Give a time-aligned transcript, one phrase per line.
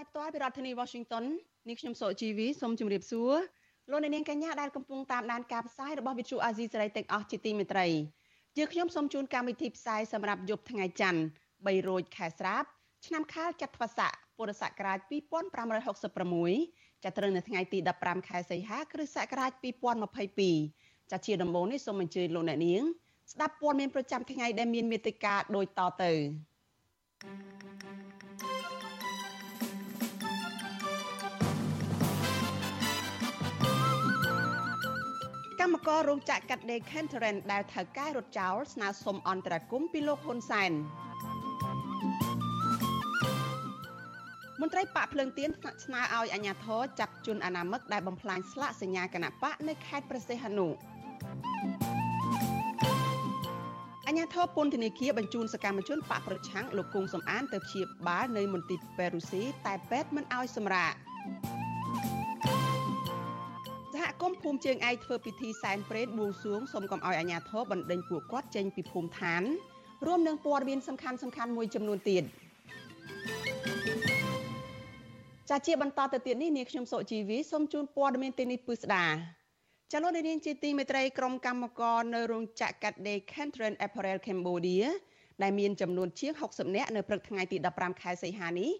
[0.00, 1.24] យផ្ទាល់ពីរដ្ឋធានី Washington
[1.68, 3.34] នេះខ្ញុំសកជីវីសូមជម្រាបសួរ
[3.90, 7.86] លោកអ្នកនាងកញ្ញាដែលកំពុងតាមដានការផ្សាយរបស់ Vuthu Azizi Serai ទាំងអស់ជាទីមេត្រី
[8.58, 11.22] យើងខ្ញុំសូមជូនកម្មវិធីផ្សាយសម្រាប់យប់ថ្ងៃច័ន្ទ
[11.54, 12.64] 3រោចខែស្រាប
[13.06, 14.98] ឆ្នាំខាលចត្វាស័កពុរសករាជ
[16.00, 19.52] 2566ចាប់ត្រូវនៅថ្ងៃទី15ខែសីហាគ្រិស្តសករាជ
[20.32, 22.82] 2022ចាជាដំបូងនេះសូមអញ្ជើញលោកអ្នកនាង
[23.32, 26.12] ស្ដាប់ព័ត៌មានប្រចាំថ្ងៃដែលមានមេត្តាដូចតទៅ
[35.60, 40.72] កម្មកររោងចក្រកាត់ដេរ Kenteran ដែលថៅកែរត់ចោលស្នើសុំអន្តរាគមន៍ពីលោកហ៊ុនសែន
[44.60, 45.50] មន្ត្រីបកភ្លើងទៀន
[45.84, 50.68] ស្នើឲ្យអាជ្ញាធរចាប់ជនអនាមិកដែលបំផ្លាញស្លាកសញ្ញាគណៈបកនៅខេត្តព្រះសីហនុ
[54.06, 60.92] អាជ្ញាធរពន្ធនាគារបញ្ជូនសកម្មជនបកប្រឆាំងលោកគង់សំអានទៅព្យាបាលនៅមន្ទីរពេទ្យរុស្ស៊ីតែពេទ្យមិនឲ្យសម្រាក
[64.00, 69.42] សហគមន៍ភូមិជើងឯកធ្វើពិធីសែនព្រេនបួងសួងសូមកុំឲ្យអាជ្ញាធរបណ្ដេញពួកគាត់ចេញពីភូមិឋាន
[70.06, 72.24] រួមនឹងព័ត៌មានសំខាន់សំខាន់មួយចំនួនទៀត
[75.50, 79.06] ចាជាបន្តទៅទៀតនេះនាងខ្ញុំសុជីវីសូមជូនព័ត៌មានទីនេះពឹស្ដា
[79.92, 84.84] ចលនានាងជាទីមេត្រីក្រុមកម្មករនៅរោងចក្រកាត់ដេរ Kentren Apparel Cambodia
[85.42, 88.70] ដែលមានចំនួនជាង60នាក់នៅព្រឹកថ្ងៃទី15ខែសីហានេះ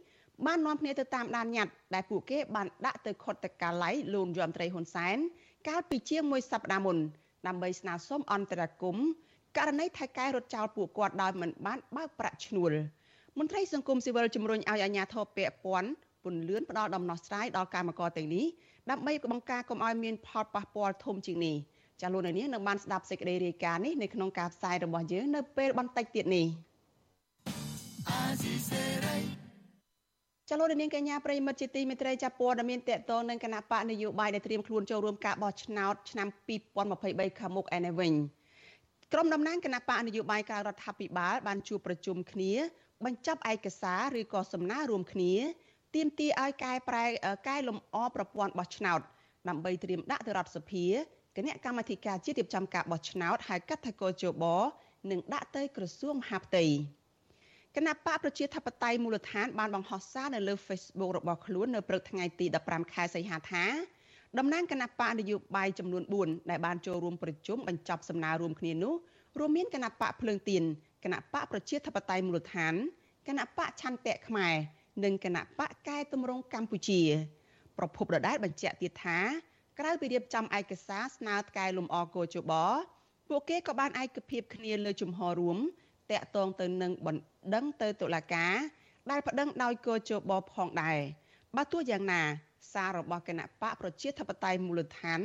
[0.46, 5.16] បាននាំគ្នាទៅតាមដានញត្តិដែលពួកគេបានដាក់ទៅខុទ្ទកាល័យលោកយមត្រីហ៊ុនសែន
[5.68, 6.96] កាលពីជាងមួយសប្តាហ៍មុន
[7.46, 9.06] ដើម្បីស្នើសុំអន្តរាគមន៍
[9.56, 12.72] ករណីថៃកែរត់ចោលពួកគាត់ដោយមិនបានបើកប្រាក់ឈ្នួល
[13.38, 15.90] មន្ត្រីសង្គមស៊ីវិលជំរុញឲ្យអាជ្ញាធរពាក់ព័ន្ធ
[16.24, 18.46] ពន្លឿនផ្ដល់ដំណោះស្រាយដល់កម្មករទាំងនេះ
[18.90, 21.56] ដើម្បីបង្ការកុំឲ្យមានផលប៉ះពាល់ធំជាងនេះ
[22.00, 26.46] ចាលោកនាងនឹងបានស្ដាប់សេចក្តីរាយការណ៍នេះនៅក្នុងការផ្សាយរបស់យើងនៅពេលបន្តិចទៀតនេះ
[30.52, 36.28] ចលនានាងកញ្ញាប្រិមិត្តជាទីមេត្រីចាប់ព័ត៌មានតកតងនឹងគណៈបកនយោបាយដែលត្រៀមខ្លួនចូលរួមការបោះឆ្នោតឆ្នាំ
[36.78, 38.12] 2023ខាងមុខឯនេះវិញ
[39.12, 42.52] ក្រុមតំណាងគណៈបកនយោបាយក្រៅរដ្ឋាភិបាលបានជួបប្រជុំគ្នា
[43.04, 45.32] បញ្ចប់ឯកសារឬក៏សំណើរួមគ្នា
[45.94, 47.04] ទាមទារឲ្យកែប្រែ
[47.48, 49.00] កែលម្អប្រព័ន្ធបោះឆ្នោត
[49.48, 50.86] ដើម្បីត្រៀមដាក់ទៅរដ្ឋសភា
[51.36, 54.44] គណៈកម្មាធិការជាតិរៀបចំការបោះឆ្នោតហៅកាត់ថាកោជប
[55.10, 56.64] និងដាក់ទៅក្រសួងមហាផ្ទៃ
[57.76, 63.64] គណៈបកប្រជាធិបតេយ្យមូលដ្ឋានបានបង្ហោះសារនៅលើ Facebook របស់ខ្លួននៅព្រឹកថ្ងៃទី15ខែសីហាថា
[64.38, 68.94] តំណាងគណៈបកនយោបាយចំនួន4ដែលបានចូលរួមប្រជុំបញ្ចប់សំណើរួមគ្នានោះ
[69.38, 70.62] រួមមានគណៈបកភ្លើងទៀន
[71.04, 72.74] គណៈបកប្រជាធិបតេយ្យមូលដ្ឋាន
[73.28, 74.54] គណៈបកឆន្ទៈខ្មែរ
[75.04, 77.00] និងគណៈបកកែតម្រង់កម្ពុជា
[77.78, 79.18] ប្រភពដដែលបញ្ជាក់ទៀតថា
[79.78, 82.52] ក្រៅពីរៀបចំឯកសារស្នើកែលម្អកោជប
[83.28, 85.58] ពួកគេក៏បានឯកភាពគ្នាលើជំហររួម
[86.10, 88.54] តាក់ទងទៅនឹងបណ្ដឹងទៅតុលាការ
[89.10, 90.98] ដែលប្តឹងដោយកោជបផងដែរ
[91.56, 92.22] បើទោះយ៉ាងណា
[92.72, 95.20] សាររបស់គណៈបកប្រជាធិបតេយ្យមូលដ្ឋាន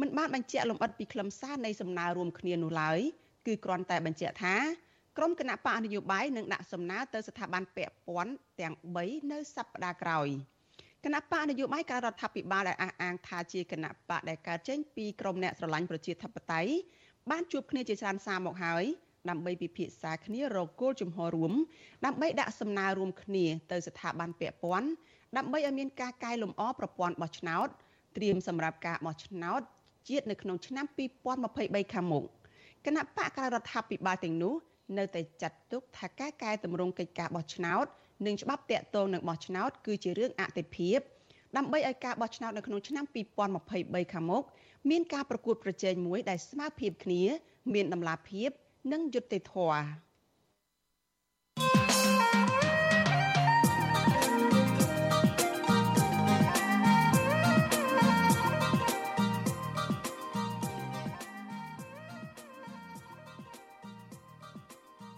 [0.00, 2.98] មិនបានបញ្ជាក់លម្អិតពីខ្លឹមសារនៃសំណើរួមគ្នានោះឡើយ
[3.46, 4.56] គឺគ្រាន់តែបញ្ជាក់ថា
[5.16, 10.28] ក្រុមគណៈបកនយោបាយនឹងដាក់សំណើទៅស្ថាប័នពាក់ព័ន្ធទាំង3នៅសប្តាហ៍ក្រោយ
[11.04, 16.72] គណៈបកនយោបាយការរដ្ឋាភិបាលដែលអះអាងថាជាគណៈបកដែលកើតចេញពីក្រុមអ្នកស្រឡាញ់ប្រជាធិបតេយ្យ
[17.30, 18.84] បានជួបគ្នាជាច្រើនសារមកហើយ
[19.30, 21.52] ដើម្បីពិភាក្សាគ្នារកគោលជំហររួម
[22.06, 24.88] ដើម្បីដាក់សំណើរួមគ្នាទៅស្ថាប័នពាក់ព័ន្ធ
[25.36, 27.68] ដើម្បីឲ្យមានការកែលម្អប្រព័ន្ធបោះឆ្នោត
[28.16, 29.60] ត្រៀមសម្រាប់ការបោះឆ្នោត
[30.08, 30.86] ជាតិនៅក្នុងឆ្នាំ
[31.38, 32.24] 2023ខាងមុខ
[32.86, 34.54] គណៈបកការរដ្ឋាភិបាលទាំងនោះ
[34.98, 37.86] នៅតែចាត់ទុកថាការកែតម្រង់កិច្ចការបោះឆ្នោត
[38.26, 40.98] និងច្បាប់តាក់ទងនឹងបោះឆ្នោតគឺជារឿងអតិភិប
[41.56, 43.04] ដើម្បីឲ្យការបោះឆ្នោតនៅក្នុងឆ្នាំ
[43.58, 44.42] 2023ខាងមុខ
[44.90, 47.22] មានការប្រកួតប្រជែងមួយដែលស្មើភាពគ្នា
[47.74, 48.50] មានតម្លាភាព
[48.92, 49.80] និងយុត្តិធម៌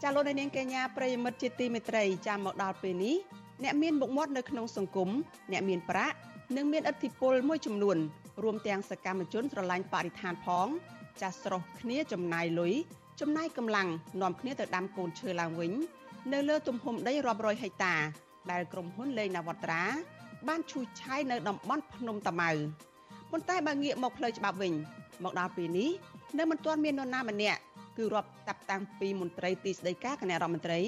[0.03, 3.17] ចាលោកនាងកញ្ញាប្រិយមិត្តជាទីមេត្រីចាំមកដល់ពេលនេះ
[3.65, 5.11] អ្នកមានមុខមាត់នៅក្នុងសង្គម
[5.53, 6.17] អ្នកមានប្រាក់
[6.57, 7.97] និងមានឥទ្ធិពលមួយចំនួន
[8.43, 10.69] រួមទាំងសកម្មជនស្រឡាញ់បរិស្ថានផង
[11.21, 12.75] ចាស់ស្រស់គ្នាចំណាយលុយ
[13.21, 13.89] ចំណាយកម្លាំង
[14.23, 15.73] នាំគ្នាទៅដាំកូនឈើឡើងវិញ
[16.33, 17.95] នៅលើទំហំដីរាប់រយហិកតា
[18.51, 19.83] ដែលក្រុមហ៊ុនលេងនវត្រា
[20.49, 22.51] បានឈូសឆាយនៅតំបន់ភ្នំតាម៉ៅ
[23.31, 24.75] ប៉ុន្តែបើងាកមកផ្លូវច្បាប់វិញ
[25.25, 25.91] មកដល់ពេលនេះ
[26.39, 27.61] នៅមិនទាន់មាននរណាម្នាក់
[27.99, 30.85] គឺរាប់តាប់តាំងពីមន្ត្រីទីស្តីការគណៈរដ្ឋមន្ត្រីរ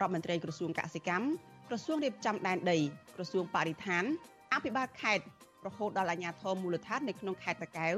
[0.00, 1.26] ដ្ឋមន្ត្រីក្រសួងកសិកម្ម
[1.68, 2.78] ក្រសួងរៀបចំដែនដី
[3.16, 4.04] ក្រសួងបរិស្ថាន
[4.52, 5.24] អភិបាលខេត្ត
[5.66, 7.96] រហូតដល់អាជ្ញាធរមូលដ្ឋាននៅក្នុងខេត្តតាកែវ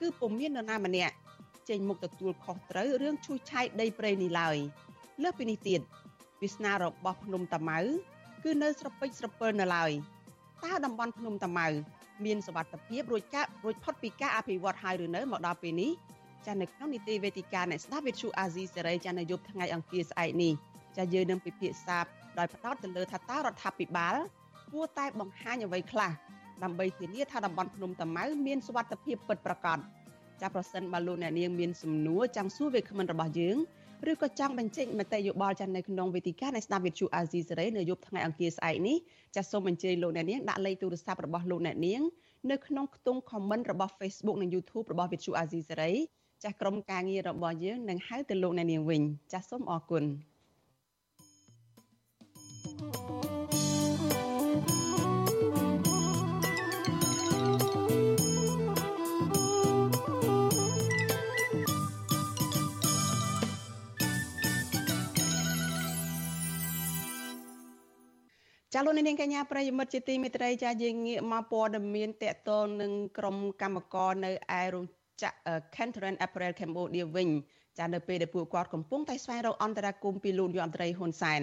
[0.00, 1.14] គឺពុំមាននរណាម្នាក់
[1.68, 4.56] ចេញមុខទទួលខុសត្រូវរឿងឈូសឆាយដីព្រៃនេះឡើយ
[5.22, 5.80] លើសពីនេះទៀត
[6.42, 7.78] វាសនារបស់ភ្នំតាម៉ៅ
[8.44, 9.90] គឺនៅស្រពេចស្រពិលនៅឡើយ
[10.64, 11.68] តើតំបន់ភ្នំតាម៉ៅ
[12.24, 15.90] មានសវត្ថភាពរួចការួចផុតពីការអភិវឌ្ឍហើយឬនៅមកដល់ពេលនេះ
[16.46, 20.52] ចានៅក្នុងនីតិវេទិកាអ្នកស្ដាប់វិទ្យុអាស៊ីសេរីចានៅយប់ថ្ងៃអង្គារស្អែកនេះ
[20.96, 21.98] ចាយើងនឹងពិភាក្សា
[22.38, 24.16] ដោយផ្ដោតទៅលើថាតើរដ្ឋាភិបាល
[24.72, 26.12] គួរតែបង្ហាញអ្វីខ្លះ
[26.62, 29.78] ដើម្បីធានាថាតំបន់ភ្នំតាម៉ៅមានសវត្ថភាពពិតប្រាកដ
[30.42, 33.56] ចាប្រសិនបើលោកអ្នកនាងមានសំណួរចង់សួរវាគ្មិនរបស់យើង
[34.10, 38.96] ឬក៏ចង់បញ្ចេញមតិយោបល់ចានៅក្នុងវេទិកានៃស្ដាប់វិទ្យុអាស៊ីសេរីនៅយប់ថ្ងៃអង្គារស្អែកនេះ
[39.36, 42.02] ចាសូមអញ្ជើញលោកអ្នកនាងដាក់លេខទូរស័ព្ទរបស់លោកអ្នកនាង
[42.50, 45.92] នៅក្នុងខ្ទង់ comment របស់ Facebook និង YouTube របស់វិទ្យុអាស៊ីសេរី
[46.42, 49.02] ចាស់ក្រុមការងាររបស់យើងនឹងហៅទៅលោកអ្នកនាងវិញ
[49.32, 50.04] ចាសសូមអរគុណ
[68.74, 74.30] ចាលោកនាងកញ្ញាប្រិយមិត្តជាទីមេត្រីចាយើងងាកមកព័ត៌មានតកតលនឹងក្រុមកម្មករនៅ
[74.60, 74.84] ឯរោង
[75.22, 77.28] ចក្រ Cantarin Apparel Cambodia វិញ
[77.78, 81.42] ចានៅពេលដែលពួកគាត់កំពុងតែស្វែងរកអន្តរាគមន៍ពីលោកយមត្រីហ៊ុនសែន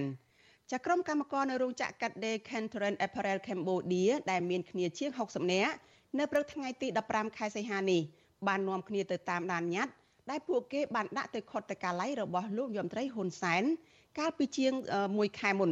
[0.71, 5.73] ចាក្រុមកម្មករនៅរោងចក្រកាត់ដេរ Cantarin Apparel Cambodia ដែលមានគ្នាជាង60នាក់
[6.19, 8.01] នៅព្រឹកថ្ងៃទី15ខែសីហានេះ
[8.47, 9.93] បាននាំគ្នាទៅតាមដានញត្តិ
[10.29, 13.63] ដែលពួកគេបានដាក់ទៅខុទ្ទកាល័យរបស់លោកយមត្រីហ៊ុនសែន
[14.19, 14.73] កាលពីជាង
[15.07, 15.71] 1ខែមុន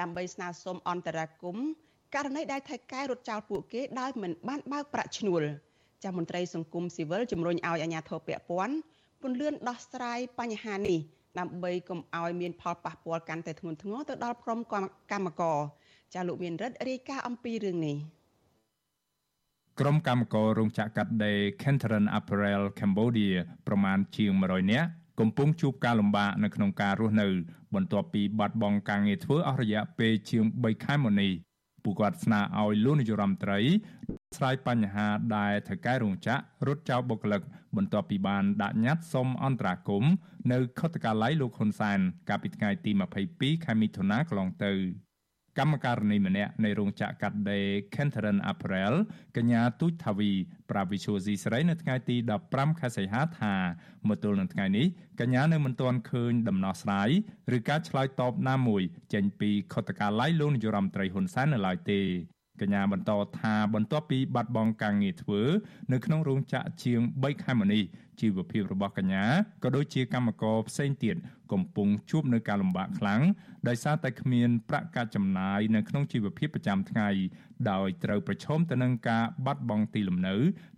[0.00, 1.66] ដើម្បីស្នើសុំអន្តរាគមន៍
[2.14, 5.42] ករណីដែលថៃកែរត់ចោលពួកគេដោយមិនបានបើកប្រាក់ឈ្នួល
[6.02, 8.74] ចាស់មន្ត្រីសង្គមស៊ីវិលជំរុញឲ្យអាជ្ញាធរពាក់ព័ន្ធ
[9.22, 10.98] ពន្លឿនដោះស្រាយបញ្ហានេះ
[11.38, 14.60] ដើម្បីកុំឲ្យមានផលប៉ះពាល់កាន់តែធ្ងន់ធ្ងរទៅដល់ក្រុម
[15.12, 15.58] កម្មករ
[16.14, 17.96] ចាលោកមានរិទ្ធរាយការណ៍អំពីរឿងនេះ
[19.80, 23.34] ក្រុមកម្មកររោងចក្រកាត់ដេរ Kenteran Apparel Cambodia
[23.66, 24.88] ប្រមាណជាង100នាក់
[25.20, 27.28] កំពុងជួបការលំបាកនៅក្នុងការរស់នៅ
[27.74, 31.32] បន្ទាប់ពីបាត់បង់ការងារធ្វើអស់រយៈពេលជាង3ខែមកនេះ
[31.84, 33.58] ពួកគាត់ស្នើឲ្យលោកនាយរដ្ឋមន្ត្រី
[34.36, 35.06] ស្រាយបញ្ហា
[35.36, 37.42] ដែលថៅកែរោងចក្ររត់ចោលបុគ្គលិក
[37.76, 40.12] បន្ទាប់ពីបានដាក់ញត្តិសុំអន្តរាគមន៍
[40.52, 42.90] នៅខុទ្ទកាល័យលោកហ៊ុនសែនកាលពីថ្ងៃទី
[43.28, 44.72] 22ខែមិថុនាកន្លងទៅ
[45.58, 48.94] កម្មការនីម្នាក់នៃរោងចក្រកាត់ដេរ Kenteran Apparel
[49.36, 50.30] កញ្ញាទូចថាវី
[50.70, 52.16] ប្រាវិឈូស៊ីស្រីនៅថ្ងៃទី
[52.48, 53.54] 15ខែសីហាថា
[54.08, 54.86] មកទល់នឹងថ្ងៃនេះ
[55.20, 57.10] កញ្ញានៅមិនទាន់ឃើញដំណោះស្រាយ
[57.56, 58.82] ឬការឆ្លើយតបណាមួយ
[59.14, 62.00] ចេញពីខុទ្ទកាល័យលោកនាយរដ្ឋមន្ត្រីហ៊ុនសែននៅឡើយទេ
[62.60, 65.40] កញ្ញាបន្តថាបន្ទាប់ពីបាត់បង់ការងារធ្វើ
[65.92, 67.82] នៅក្នុងរោងចក្រជាង3ខែមកនេះ
[68.20, 69.24] ជីវភាពរបស់កញ្ញា
[69.62, 71.16] ក៏ដូចជាកម្មករផ្សេងទៀត
[71.52, 73.22] កំពុងជួបនៅការលំបាកខ្លាំង
[73.68, 77.08] ដោយសារតែគ្មានប្រាក់កាសចំណាយនៅក្នុងជីវភាពប្រចាំថ្ងៃ
[77.70, 80.36] ដោយត្រូវប្រឈមទៅនឹងការបាត់បង់ទីលំនៅ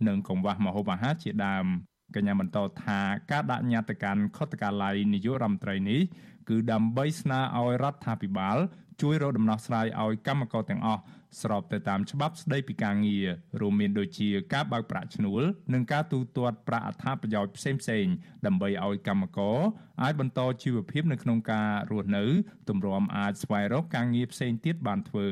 [0.08, 1.66] និងកង្វះម្ហូបអាហារជាដើម
[2.14, 3.00] កញ្ញាបន្តថា
[3.30, 6.00] ការដាក់ញត្តិកាន់ខុទ្ទកាល័យនាយករដ្ឋមន្ត្រីនេះ
[6.48, 8.58] គឺដើម្បីស្នើឲ្យរដ្ឋាភិបាល
[9.02, 11.02] ជួយរកដំណោះស្រាយឲ្យកម្មករទាំងអស់
[11.42, 13.26] ស្របទៅតាមច្បាប់ស្តីពីការងារ
[13.60, 18.14] រួមមានដូចជាការបើកប្រាក់ឈ្នួល និងការទូទាត់ប្រាក់អត្ថប្រយោជន៍ផ្សេងៗ
[18.46, 19.58] ដើម្បីឲ្យកម្មករ
[20.02, 22.24] អាចបន្តជីវភាពនៅក្នុងការរស់នៅ
[22.68, 25.28] ទម្រាំអាចស្វែងរកការងារផ្សេងទៀតបានធ្វើ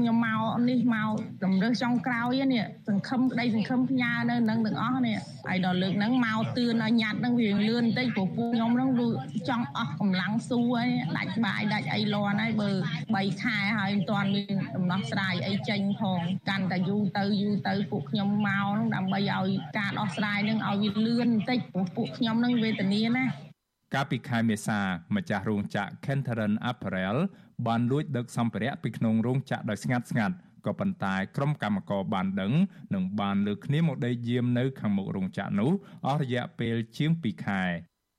[0.00, 1.12] ខ្ញុំមកនេះមក
[1.44, 8.90] តម្រើសចុងក្រោយនេះសង្ឃឹមក្តីសង្ឃឹមផ្ញើនៅនឹងទាំងអស់នេះហើយដល់លើកហ្នឹងមកទឿនឲ្យញ៉ាត់ហ្នឹងវាលឿនបន្តិចព្រោះពួកខ្ញុំហ្នឹង
[9.48, 12.70] ចង់អស់កម្លាំងស៊ូហើយដាច់បាយដាច់អីលាន់ហើយបើ
[13.32, 19.48] 3ខែហើយមិនទាន់មានដំណោះស្រាយអីចេញផងកាន់តែយូរទៅយូរទៅពួកខ្ញុំមកហ្នឹងដើម្បីឲ្យ
[19.78, 23.45] ការដោះស្រាយហ្នឹងឲ្យវាលឿនបន្តិចព្រោះពួកខ្ញុំហ្នឹងវេទនាណា
[23.96, 24.80] កាលពីខែមេសា
[25.16, 27.18] ម្ចាស់រោងចក្រ Kenteran Apparel
[27.66, 30.34] បានលួចដឹកសម្ភារៈពីក្នុងរោងចក្រដោយស្ងាត់ស្ងាត់
[30.66, 32.52] ក៏ប៉ុន្តែក្រុមកម្មករបានដឹង
[32.94, 35.70] និងបានលើកគ្នាមកដេកយាមនៅខាងមុខរោងចក្រនោះ
[36.06, 37.62] អស់រយៈពេលជាង2ខែ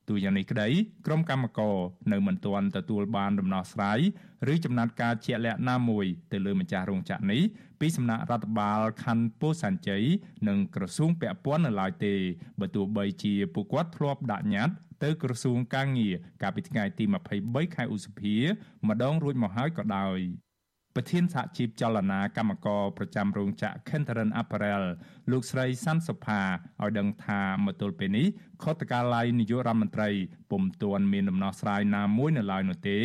[0.08, 0.68] ទូយ៉ាងនេះក្តី
[1.06, 1.76] ក្រុមកម្មករ
[2.12, 3.98] នៅមិនទាន់ទទួលបានដំណោះស្រាយ
[4.52, 7.42] ឬចំណាត់ការជាក់លាក់ណាមួយទៅលើម្ចាស់រោងចក្រនេះ
[7.80, 10.04] ពីសំណាក់រដ្ឋបាលខណ្ឌពោធិ៍សែនជ័យ
[10.48, 12.14] និងក្រសួងពាក់ព័ន្ធនៅឡើយទេ
[12.60, 14.74] បើទោះបីជាពួកគាត់ធ្លាប់ដាក់ញត្តិ
[15.04, 17.04] ទៅក្រសួងកាងារកាលពីថ្ងៃទី
[17.40, 18.36] 23ខែឧសភា
[18.88, 20.18] ម្ដងរួចមកហើយក៏ដោយ
[21.00, 24.84] ប្រធានសហជីពចលនាកម្មករប្រចាំរោងចក្រ Kenteran Apparel
[25.30, 26.40] លោកស្រីសាន់សុផា
[26.82, 28.26] ឲ្យដឹងថាមកទល់ពេលនេះ
[28.62, 30.10] ខុទ្ទកាល័យនាយករដ្ឋមន្ត្រី
[30.50, 32.98] ពុំទាន់មានដំណោះស្រាយណាមួយនៅឡើយនោះទេ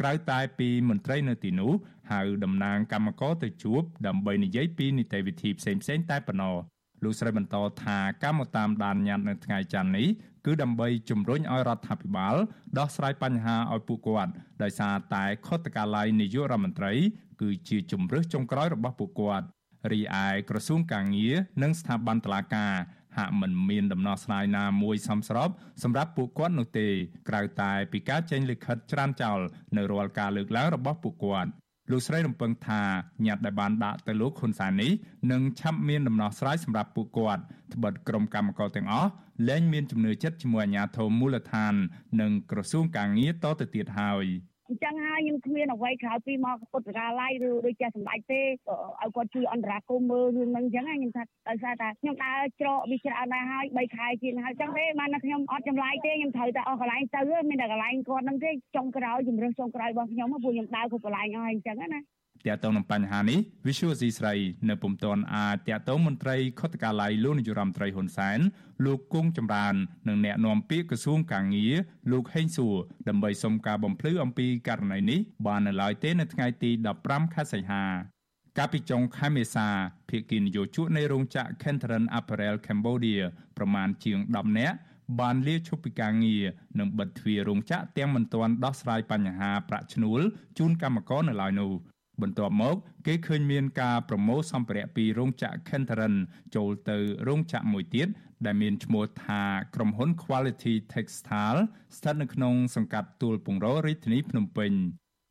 [0.00, 1.72] ក្រៅតែពីមន្ត្រីនៅទីនោះ
[2.12, 6.56] ហៅតំណាងកម្មករទៅជួបដើម្បីនិយាយពីនីតិវិធីផ្សេងៗតែប៉ុណ្ណោះ
[7.04, 10.08] លោកស្រីបន្តថាការមកតាមដានញត្តិនៅថ្ងៃច័ន្ទនេះ
[10.46, 12.36] គឺដើម្បីជំរុញឲ្យរដ្ឋាភិបាល
[12.78, 14.32] ដោះស្រាយបញ្ហាឲ្យពួកគាត់
[14.62, 16.92] ដោយសារតែខុទ្ទកាល័យនាយករដ្ឋមន្ត្រី
[17.40, 19.46] គឺជាជំរើសចុងក្រោយរបស់ពួកគាត់
[19.92, 22.74] រីឯក្រសួងកាងារនិងស្ថាប័នតុលាការ
[23.16, 25.48] ហាក់មិនមានដំណោះស្រាយណាមួយសមស្រប
[25.82, 26.88] សម្រាប់ពួកគាត់នោះទេ
[27.28, 29.40] ក្រៅតែពីការចេញលិខិតច្រានចោល
[29.76, 31.50] នៅរាល់ការលើកឡើងរបស់ពួកគាត់
[31.90, 32.82] លោកស្រីរំពឹងថា
[33.26, 34.92] ញត្តិដែលបានដាក់ទៅលោកហ៊ុនសែននេះ
[35.32, 37.42] នឹងឆាប់មានដំណោះស្រាយសម្រាប់ពួកគាត់
[37.74, 39.10] ត្បិតក្រុមកម្មការទាំងអស់
[39.48, 41.74] លែងមានជំនឿចិត្តជាមួយអាជ្ញាធរមូលដ្ឋាន
[42.20, 44.26] និងក្រសួងកាងារតទៅទៀតហើយ។
[44.68, 62.00] អញ្ចឹងហើយខ្ញុំគ្មានអ្វីក្រៅពីមកពុទ្ធកាល័យឬដូចជាសម្ដេចទេឲ្យគាត់ជួយអន្តរាគមមើលរឿងហ្នឹងអញ្ចឹងខ្ញុំថាដោយសារតែខ្ញុំដើរច្រកវាច្រើនដែរហើយ3ខែជាងហើយអញ្ចឹងទេបានតែខ្ញុំអត់ចម្លាយទេខ្ញុំត្រូវតែអស់កន្លែងទៅមានតែកន្លែងគាត់ហ្នឹងទេចុងក្រោយជំរឿសចុងក្រោយរបស់ខ្ញុំពួកខ្ញុំដើរគ្រប់កន្លែងហើយអញ្ចឹងណា
[62.46, 64.34] តើតើនឹងបញ្ហានេះ Visual C ស្រី
[64.68, 68.38] នៅពុំទាន់អាចតើតើមន្ត្រីខុទ្ទកាល័យលោកនាយរដ្ឋមន្ត្រីហ៊ុនសែន
[68.84, 69.74] លោកគង់ចម្រើន
[70.08, 71.74] និងអ្នកនាំពាក្យក្រសួងកាងារ
[72.12, 72.76] លោកហេងសួរ
[73.08, 76.70] ដើម្បីសុំការបំភ្លឺអំពីករណីនេះបាននៅឡើយទេនៅថ្ងៃទី
[77.02, 77.84] 15ខែសីហា
[78.58, 79.68] កាលពីចុងខែមេសា
[80.08, 83.22] ភាគីនយោជកនៃរោងចក្រ Kenteran Apparel Cambodia
[83.56, 84.76] ប្រមាណជាង10នាក់
[85.20, 86.44] បានលាឈប់ពីការងារ
[86.78, 90.20] និងបិទទ្វាររោងចក្រទាំងមិនទាន់ដោះស្រាយបញ្ហាប្រាក់ឈ្នួល
[90.58, 91.72] ជូនកម្មករនៅឡើយនោះ
[92.22, 96.14] បន្ទាប់មក គេឃើញមានការប្រមូលសម្ភារៈពីរោងចក្រ Kenteran
[96.54, 98.08] ចូលទៅរោងចក្រមួយទៀត
[98.46, 99.42] ដែលមានឈ្មោះថា
[99.74, 101.60] ក្រុមហ៊ុន Quality Textile
[101.96, 104.72] ស្ថិតនៅក្នុងសង្កាត់ទួលពងររាជធានីភ្នំពេញ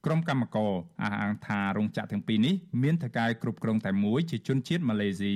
[0.06, 0.72] ក្រុមកម្មករ
[1.02, 5.36] អះអាងថារោងចក្រទាំងពីរនេះមានថៅកែគ្រប់គ្រងតែមួយជាជនជាតិម៉ាឡេស៊ី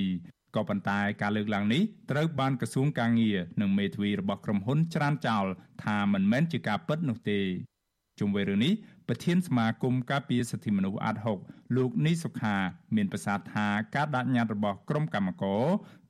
[0.56, 5.46] ក៏ប៉ុន្តែការលើកឡើងនេះត្រូវបានក្រសួងកាងារនិងមេធាវីរបស់ក្រុមហ៊ុនច្រានចោល
[5.84, 7.40] ថាមិនមែនជាការពិតនោះទេ
[8.18, 8.72] ជុំវិញរឿងនេះ
[9.08, 11.38] ប្រធានសមាគមការពារសិទ្ធិមនុស្សអាត់ហុក
[11.76, 12.56] លោកនីសុខា
[12.96, 15.64] មានប្រសាសន៍ថាការដាក់ញត្តិរបស់ក្រុមកម្មការ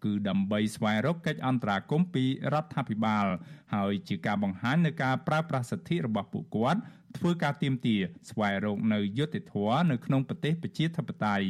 [0.04, 3.26] គឺដើម្បីស្វែងរកកិច្ចអន្តរាគមន៍ពីរដ្ឋាភិបាល
[3.74, 6.80] ហើយជាការបង្ហាញនៅការប្រើប្រាស់សិទ្ធិរបស់ពួកគាត់
[7.16, 7.96] ធ្វើការទៀមទា
[8.30, 11.48] ស្វែងរកនៅយុត្តិធម៌នៅក្នុងប្រទេសប្រជាធិបតេយ្យ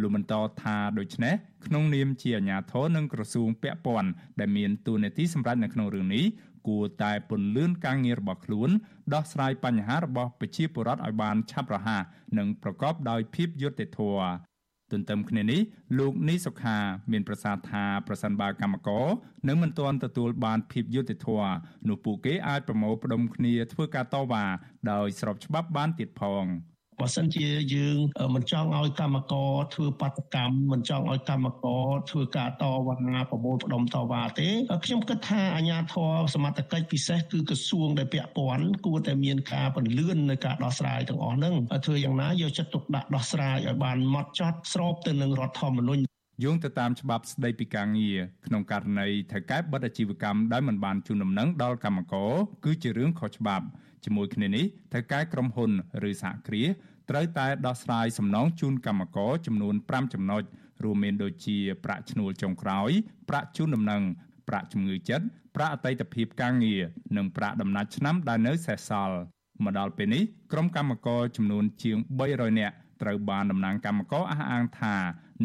[0.00, 1.34] លោកបន្តថាដូច្នេះ
[1.66, 4.10] ក្នុងនាមជាអាជ្ញាធរនិងក្រសួងពាក់ព័ន្ធ
[4.40, 6.24] ដែលមានតួនាទីសម្រាប់នៅក្នុងរឿងនេះ
[6.66, 8.70] គួរតែពន្លឿនការងាររបស់ខ្លួន
[9.14, 12.02] ដោះស្រាយបញ្ហារបស់ប្រជាពលរដ្ឋឲ្យបានឆាប់រហ័ស
[12.38, 14.56] និងប្រកបដោយភាពយុត្តិធម៌
[14.92, 15.60] ទន្ទឹមគ្នានេះ
[15.98, 16.78] លោកនីសុខា
[17.12, 19.06] មានប្រសាសន៍ថាប្រសិនបើកម្មករ
[19.48, 21.52] នៅមិនទាន់ទទួលបានភាពយុត្តិធម៌
[21.88, 24.44] នោះពួកគេអាចប្រមូលផ្ដុំគ្នាធ្វើការតវ៉ា
[24.92, 26.44] ដោយស្របច្បាប់បានទៀតផង។
[27.00, 27.96] បើសិនជាយើង
[28.34, 32.94] មិនចង់ឲ្យកម្មករធ្វើបាតកម្មមិនចង់ឲ្យកម្មករធ្វើការតវ៉ា
[33.30, 34.48] ប្រមូលផ្ដុំតវ៉ាទេ
[34.84, 41.54] ខ្ញុំគិតថាអាជ្ញាធរសមត្ថកិច្ចពិសេសគឺក្រសួងដែលពាក់ព័ន្ធគួរតែមានការពន្លឿននៅការដោះស្រាយទាំងអស់ហ្នឹង
[41.86, 46.02] ធ្វើយ៉ាងណាយកចិត្តទុកដាក់ដោះស្រាយឲ្យបានម៉ត់ចត់ស្របទៅនឹងរដ្ឋធម្មនុញ្ញ
[46.44, 52.30] យោងទៅតាមច្បាប់ស្តីពីការងារក្នុងករណីថៅកែបិទអាជីវកម្មដោយមិនបានជូនដំណឹងដល់កម្មករ
[52.64, 53.66] គឺជារឿងខុសច្បាប់
[54.06, 55.70] ជាមួយគ្នានេះថៅកែក្រុមហ៊ុន
[56.08, 56.68] ឬសហគ្រាស
[57.10, 60.42] ត្រូវតែដោះស្រាយសំណងជូនកម្មករចំនួន5ចំណុច
[60.84, 62.90] រួមមានដូចជាប្រាក់ឈ្នួលចុងក្រោយ
[63.28, 64.02] ប្រាក់ជូនដំណឹង
[64.48, 66.82] ប្រាក់ជំងឺចិត្តប្រាក់អតីតភាពការងារ
[67.16, 69.18] និងប្រាក់ដំណាច់ឆ្នាំដែលនៅសេសសល់
[69.64, 70.22] មកដល់ពេលនេះ
[70.52, 71.96] ក្រុមកម្មករចំនួនជាង
[72.28, 74.96] 300នាក់ ត្រូវបានតំណាងកម្មករអះអាងថា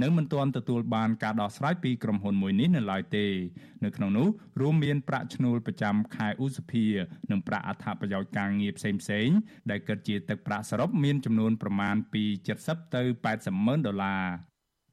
[0.02, 3.28] នៅមិនទាន់ទទួលបានការដោះស្រាយពីក្រុមហ៊ុនមួយនេះនៅឡើយទេ
[3.84, 4.28] នៅក្នុងនោះ
[4.62, 6.86] រួមមានប្រាក់ឈ្នួលប្រចាំខែឧសភា
[7.32, 9.38] និងប្រាក់អត្ថប្រយោជន៍ការងារផ្សេងៗ
[9.70, 12.24] ដែលគិតជាទឹកប្រាក់សរុបមានចំនួនប្រមាណពី
[12.60, 13.02] 70ទៅ
[13.36, 14.26] 80ម៉ឺនដុល្លារ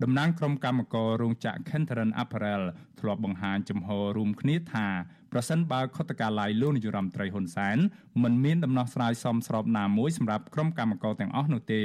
[0.02, 2.62] តំណាងក្រុមកម្មកររោងចក្រ Kenteran Apparel
[3.00, 4.88] ធ្លាប់បង្ហាញចំហរួមគ្នាថា
[5.32, 7.78] ប្រសិនបើខុទ្ទកាល័យលោកនាយរដ្ឋមន្ត្រីហ៊ុនសែន
[8.22, 11.82] មិនមានដំណោះស្រាយសមស្របណាមួយសម្រាប់ក្រុមកម្មករទាំងអស់នោះទេ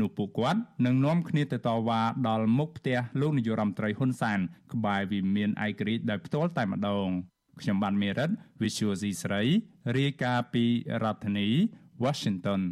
[0.00, 4.38] នោះពួកគាត់នឹងនាំគ្នាទៅតវ៉ាដល់មុខផ្ទះលោកនាយរដ្ឋមន្ត្រីហ៊ុនសែន
[4.72, 7.08] ក្បែរវិមានឯករាជ្យដោយផ្ទាល់តែម្ដង
[7.60, 8.30] ខ្ញុំបានមេរិត
[8.62, 9.42] Visual C ស្រី
[9.98, 10.64] រាយការណ៍ពី
[11.02, 11.48] រដ្ឋធានី
[12.04, 12.62] Washington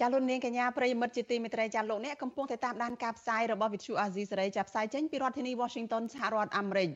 [0.00, 6.88] ចាលោកនាងកញ្ញាប្រិយមិត្តជាទីមេត្រីចាលោកអ្នកកំពុងតែតាមដានការផ្សាយរបស់វិទ្យុអាស៊ីសេរីចាប់ផ្សាយចេញពីរដ្ឋធានី Washington សហរដ្ឋអាមេរិក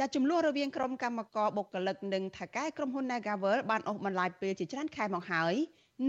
[0.00, 5.54] ចាចំនួនរវាងក្រុមកម្មការបុគ្គលិកនិងថៅកែក្រុមហ៊ុន Nagavel បានអស់បន្លាយពេលជាច្រើនខែមកហើយ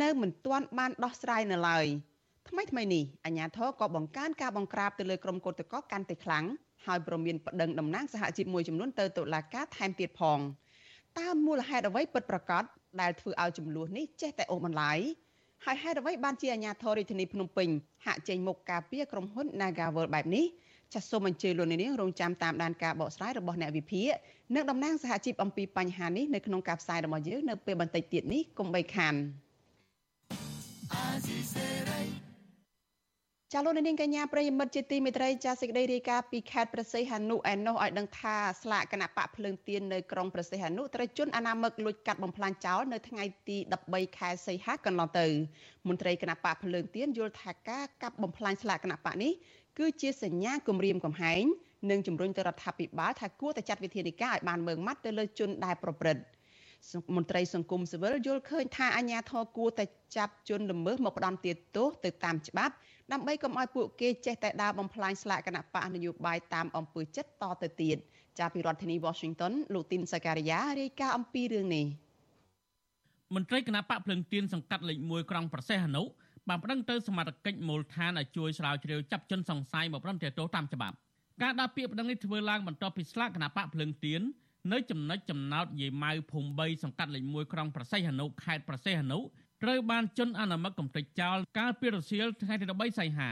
[0.02, 1.86] នៅមិនទាន់បានដោះស្រាយនៅឡើយ
[2.50, 6.46] ថ្មីថ្មីនេះអាជ្ញាធរក៏បង្កើនការបង្ក្រាបទៅលើក្រុមកុតកកកាន់តែខ្លាំង
[6.86, 10.40] ហើយប្រមានប្តឹងតំណាងសហជីពមួយចំនួនទៅតុលាការថែមទៀតផង
[11.20, 12.64] តើមូលហេតុអ្វីពិតប្រាកដ
[13.02, 15.00] ដែលធ្វើឲ្យចំនួននេះចេះតែអូសបន្លាយ
[15.66, 17.70] ហើយហេតុអ្វីបានជាអាជ្ញាធររាជធានីភ្នំពេញ
[18.06, 20.46] ហាក់ចេញមុខការពារក្រុមហ៊ុន Nagavel បែបនេះ
[20.94, 24.10] ចាសសូមអញ្ជើញលោកនាងរងចាំតាមដានការបកស្រាយរបស់អ្នកវិភាគ
[24.56, 29.14] និងតំណាងសហជីពអំពីបញ្ហានេះនៅក្នុងការផ្សាយរបស់យើងនៅពេលបន្តិចទៀតនេះកុំបីខាន
[33.54, 45.26] ចាលោកនាងកញ្ញាប្រិយមិត្តជាទីមេត្រីចាសេចក្តីរាយការណ៍ពីខេត្តប្រសិទ្ធហនុឯណោះឲ្យដឹងថាស្លាកគណៈបកភ្លើងទៀននៅក្រុងប្រសិទ្ធហនុត្រូវជន់អាណាមឹកលួចកាត់បំផ្លាញចោលនៅថ្ងៃទី13ខែសីហាកន្លងទៅ
[45.88, 49.34] មន្ត្រីគណៈបកភ្លើងទៀនយល់ថាការកាប់បំផ្លាញស្លាកគណៈបកនេះ
[49.78, 51.44] គឺជាសញ្ញាគំរាមកំហែង
[51.90, 56.24] និងជំរុញទៅរដ្ឋាភិបាលថាគួរតែចាត់វិធានការឲ្យបានម៉ឺងម៉ាត់ទៅលើជនដែលប្រព្រឹត្ត
[57.16, 59.86] មន្ត្រីសង្គមស៊ីវិលយល់ឃើញថាអាញាធរគួរតែ
[60.18, 61.38] ចាប់ជនល្មើសមកផ្ដន់
[61.76, 62.74] ទោសទៅតាមច្បាប់
[63.12, 67.98] ដើម្បីកុំឲ្យពួកគេចេះតែដើរបំផ្លាញស្លាកគណៈបកនយោបាយតាមអំពើចិត្តតទៅទៀត
[68.40, 71.86] ចាប់ពីរដ្ឋធានី Washington លោកទីនសាការីយ៉ារាយការណ៍អំពីរឿងនេះ
[73.36, 76.04] មន្ត្រីគណៈបកភ្លឹងទៀនសង្កាត់លេខ1ក្រុងប្រសេះហនុ
[76.50, 80.96] បានប្តឹងទៅសមាជិកមូលដ្ឋានឲ្យជួយស្រាវជ្រាវចាប់ជនសង្ស័យមកប្រំទោសតាមច្បាប់
[81.42, 84.22] ការដាក់ពាក្យប្តឹងនេះធ្វើឡើងបន្ទាប់ពីស្លាកគណៈបកភ្លឹងទៀន
[84.72, 89.20] នៅចំណុចចំណោតយាយម៉ៅភូមិ3សង្កាត់លេខ1ក្រុងប្រសេះហនុខេត្តប្រសេះហនុ
[89.64, 93.32] ត្រូវបានជន់អនុមិតកំទេចចោលកាលពីរសៀលថ្ងៃទី13សីហា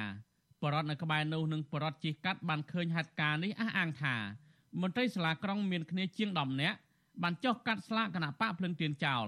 [0.61, 4.15] បរដ្ឋនៅក្បែរនោះនឹងបរដ្ឋជិះកាត់បានឃើញហេតុការណ៍នេះអះអាងថា
[4.81, 6.77] មន្ត្រីសាលាក្រុងមានគ្នាជាង10នាក់
[7.23, 9.25] បានចោះកាត់ស្លាកគណៈបកភ្លឹងទៀនចោល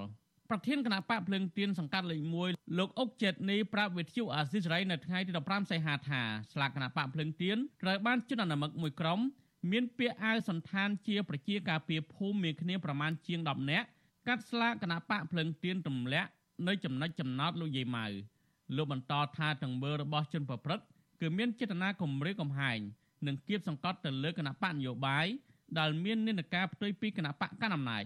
[0.49, 9.19] ប្រធានគណៈបកភ្លឹងទៀនសង្កាត់លេខ1លោកអុកចេតនីប្រាប់វិទ្យុអាស៊ីសេរីនៅថ្ងៃទី15សីហាថាស្លាកគណៈបកភ្លឹងទៀនត្រូវបានជន់អនុមិតមួយក្រុម
[9.71, 13.87] មានពាក្យអាវសន្តានជាប្រជាការពារភូមិមានគ្នាប្រមាណជាង10នាក់
[14.27, 16.29] កាត់ស្លាកគណៈបកភ្លឹងទៀនទម្លាក់
[16.67, 18.05] នៅចំណុចចំណោតលោកយាយម៉ៅ
[18.75, 20.85] លោកបន្តថាទាំងមើរបស់ជនប្រព្រឹត្ត
[21.21, 22.79] គឺមានចេតនាគំរាមកំហែង
[23.27, 25.27] និងគៀបសង្កត់ទៅលើគណៈបកនយោបាយ
[25.79, 28.03] ដែលមាននិន្នាការផ្ទុយពីគណៈបកកណ្ដាលអំណាច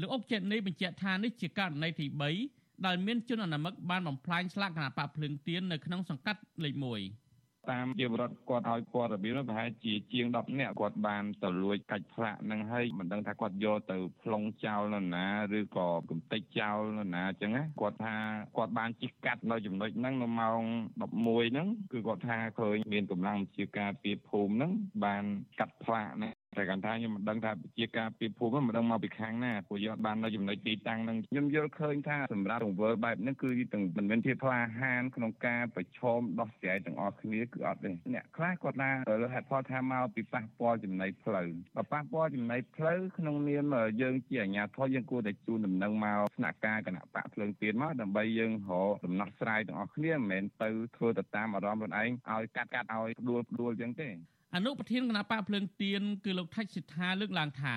[0.00, 2.06] លោកអុកចេតនេះបញ្ជាក់ថានេះជាករណីទី
[2.46, 15.26] 3ដែលមានជនអនុមឹកបានបំផ្លាញស្លាកគណៈបកភ្លើងទៀននៅក្នុងសង្កាត់លេខ1តាមជាបរដ្ឋគាត់ឲ្យព័ត៌មានប្រហែលជាជាង10នាក់គាត់បានទៅលួចកាច់ផ្លាកនឹងហើយមិនដឹងថាគាត់យកទៅផ្លុងចោលនៅណា
[15.58, 18.16] ឬក៏កំទេចចោលនៅណាអញ្ចឹងណាគាត់ថា
[18.56, 20.62] គាត់បានជិះកាត់នៅចំណុចហ្នឹងនៅម៉ោង
[21.04, 24.72] 11ហ្នឹងគឺគាត់ថាឃើញមានកម្លាំងជាការពីភូមិហ្នឹង
[25.04, 25.24] បាន
[25.60, 38.90] កាត់ផ្លាកហ្នឹង តែគាត់ថាខ្ញុំមិនដឹងថាជាការពីភូមិមិនដឹងមកពីខាងណាព្រោះយកបាននៅចំណុចទីតាំងហ្នឹងខ្ញុំយល់ឃើញថាសម្រាប់ទង្វើបែបនេះគឺទាំងមិនមានភាពក្លាហានក្នុងការប្រឈមដោះស្រាយទាំងអស់គ្នាគឺអត់ទេអ្នកខ្លះគាត់ថា
[39.22, 54.10] លើហេតុផលថាមកពីប៉ះពាល់ចំណៃផ្លូវបើប៉ះពាល់ចំណៃផ្លូវក្នុងនាមយើងជាអាជ្ញាធរយើងគួរតែជូនដំណឹងមកស្នាក់ការគណៈបកភ្លើងទៀនមកដើម្បីយើងរកដំណោះស្រាយទាំងអស់គ្នាមិនមែនទៅធ្វើទៅតាមអារម្មណ៍ខ្លួនឯងឲ្យកាត់កាត់ឲ្យដួលដួលអញ្ចឹងទេ
[54.54, 57.76] អនុប្រធានគណៈបកភ្លើងទៀនគឺលោកថៃសិដ្ឋាលើកឡើងថា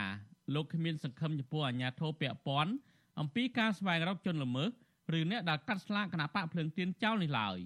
[0.56, 2.72] លោកគ្មានសង្ឃឹមចំពោះអាញាធរពពាន់
[3.20, 4.70] អំពីការស្វែងរកជនល្មើស
[5.18, 7.58] ឬអ្នកដែលកាត់ស្លាកគណៈបកភ្លើងទៀនចោលនេះឡើយ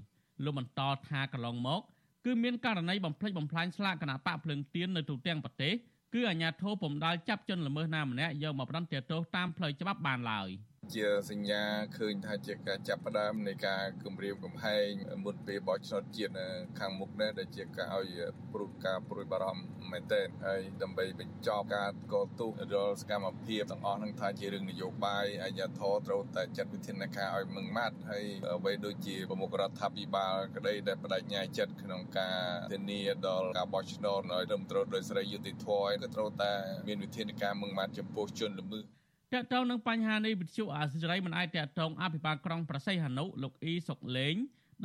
[0.44, 1.82] លោកបន្តថាកន្លងមក
[2.26, 5.74] គឺមានករណីបំផ្លិចបំផ្លាញស្លាកគណៈបកភ្លើងទៀននៅទូទាំងប្រទេស
[6.14, 10.50] គឺអាញាធរពំដាល់ចាប់ជនល្មើសណាម្នាក់យកមកផ្ដន្ទាទោសតាមផ្លូវច្បាប់បានឡើយ។
[10.96, 11.64] ជាសញ្ញា
[11.98, 14.90] ឃើញថាជាការចាប់ផ្ដើមនៃការគម្រាមកំហែង
[15.26, 16.34] មុនពេលបោះឆ្នោតជាតិ
[16.80, 18.20] ខាងមុខនេះដែលជាការឲ្យ
[18.54, 32.40] ព្រួយការព្រួយបារម្ភមែនទែនហើយដើម្បីបញ្ចប់ការកកទូរាល់សកម្មភាពទាំងអស់នឹងថាជារឿងនយោបាយអាជ្ញាធរត្រូវតែចាត់វិធានការឲ្យមឹងម៉ាត់ហើយអ្វីដូចជាប្រមុខរដ្ឋាភិបាលក្តីដែលបដិញ្ញាចិត្តក្នុងការ
[32.74, 36.54] ធានាដល់ការបោះឆ្នោតឲ្យត្រឹមត្រូវដោយសេរីយុត្តិធម៌ក៏ត្រូវតែ
[36.88, 39.03] មានវិធានការមឹងម៉ាត់ចំពោះជនល្មើស
[39.34, 44.36] តកតងនឹងបញ្ហានេះវិទ្យុអាស៊ីសេរីមិនអាចតកតងអភិបាលក្រុងប្រស័យហនុលោកអ៊ីសុកលេង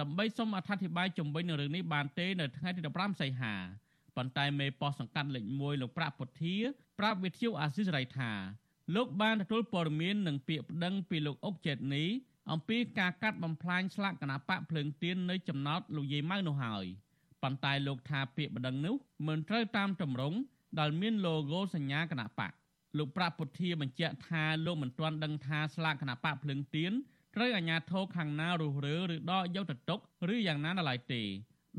[0.01, 3.55] ដើម្បីសូមអធិប្បាយជំវិញនឹងរឿងនេះបានទេនៅថ្ងៃទី15សីហា
[4.17, 6.57] ប៉ុន្តែមេប៉ុស្តិ៍សង្កាត់លេខ1លោកប្រាក់ពុធា
[6.99, 8.33] ប្រាប់វិទ្យុអាស៊ីសេរីថា
[8.97, 12.05] លោកបានទទួលព័ត៌មាននិងពាក្យប្តឹងពីលោកអុកចេតនី
[12.53, 16.85] អំពីការកាត់បំផ្លាញស្លាកគណបកភ្លើងទៀននៅចំណោតលោកយាយម៉ៅនោះហើយ
[17.43, 18.95] ប៉ុន្តែលោកថាពាក្យប្តឹងនោះ
[19.27, 20.39] មិនត្រូវតាមតម្រង់
[20.79, 22.53] ដែលមាន logo សញ្ញាគណបក
[22.99, 26.93] លោកប្រាក់ពុធាបញ្ជាក់ថាលោកមិនទាន់ដឹងថាស្លាកគណៈបកភ្លឹងទៀន
[27.35, 30.01] ត្រូវអាជ្ញាធរខាងណារុះរើឬដកយកទៅទុក
[30.35, 31.23] ឬយ៉ាងណាដល់ឡើយទេ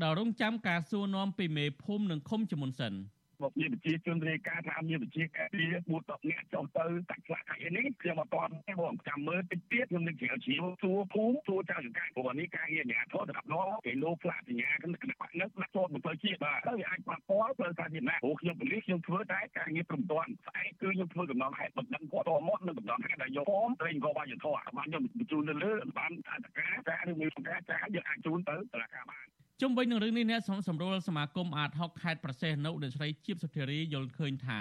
[0.02, 2.92] ដល់រងចាំការសួរនាំពីមេភូមិនិងឃុំជាមុនសិន។
[3.42, 5.64] មកមានវិជាជនរាយការណ៍ថាមានវិជាការពី
[5.98, 34.60] 4អ្នកចុះទៅកាច់ខ្លះកាច់នេះខ្ញុំអត់ទាន់ទេបងចាំមើលតិចទៀតខ្ញុំនឹងជ្រាវជ្រាវសួរភូមិសួរចៅចង្កាព្រោះនេះការងារអាជ្ញាធរសម្រាប់នោះគេលោផ្លាកសញ្ញាគណៈបកនេះដាក់ចូលមកទៅជាបាទទៅវាអាចប៉ះពាល់ទៅសាធារណៈព្រោះខ្ញុំពលិសខ្ញុំធ្វើតែការងារព្រមទាន់ស្អែកគឺខ្ញុំធ្វើកំណត់ហេតុបណ្ដឹងគាត់តមកនឹងកំណត់ហេតុដែលយកហ្វមត្រេងក៏បាយធរបានខ្ញុំបញ្ជូនទៅលើបានអត្តការការឬមានការចាយើងអាចជូនទៅតុលាការបាន ជុំវិញនឹងរឿងនេះអ្នកសំសម្រួលសមាគមអាត6ខេត្តប្រសេះនៅអ្នកស្រីជីបសុធារីយល់ឃើញថា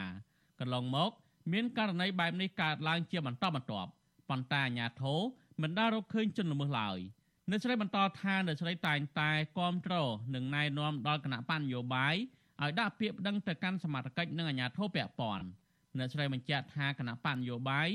[0.59, 1.11] កន្លងមក
[1.53, 3.89] មានករណីបែបនេះកើតឡើងជាបន្តបន្ទាប់
[4.29, 5.19] ប៉ុន្តែអាជ្ញាធរ
[5.61, 6.97] មិនដាល់រកឃើញជនល្មើសឡើយ
[7.49, 9.95] អ្នកស្រីបន្តថាអ្នកស្រីតែងតែគាំទ្រ
[10.35, 12.15] និងណែនាំដល់គណៈបញ្ញយោបាយ
[12.61, 15.45] ឲ្យដាក់ពាក្យប្តឹងទៅកាន់សមាជិកនិងអាជ្ញាធរពាក់ព័ន្ធ
[15.97, 17.89] អ្នកស្រីបញ្ជាក់ថាគណៈបញ្ញយោបាយ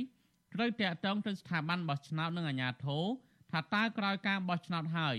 [0.54, 3.04] ត្រូវតាក់ទងទៅស្ថាប័នបោះឆ្នោតនិងអាជ្ញាធរ
[3.50, 5.18] ថាតើក្រោយការបោះឆ្នោតហើយ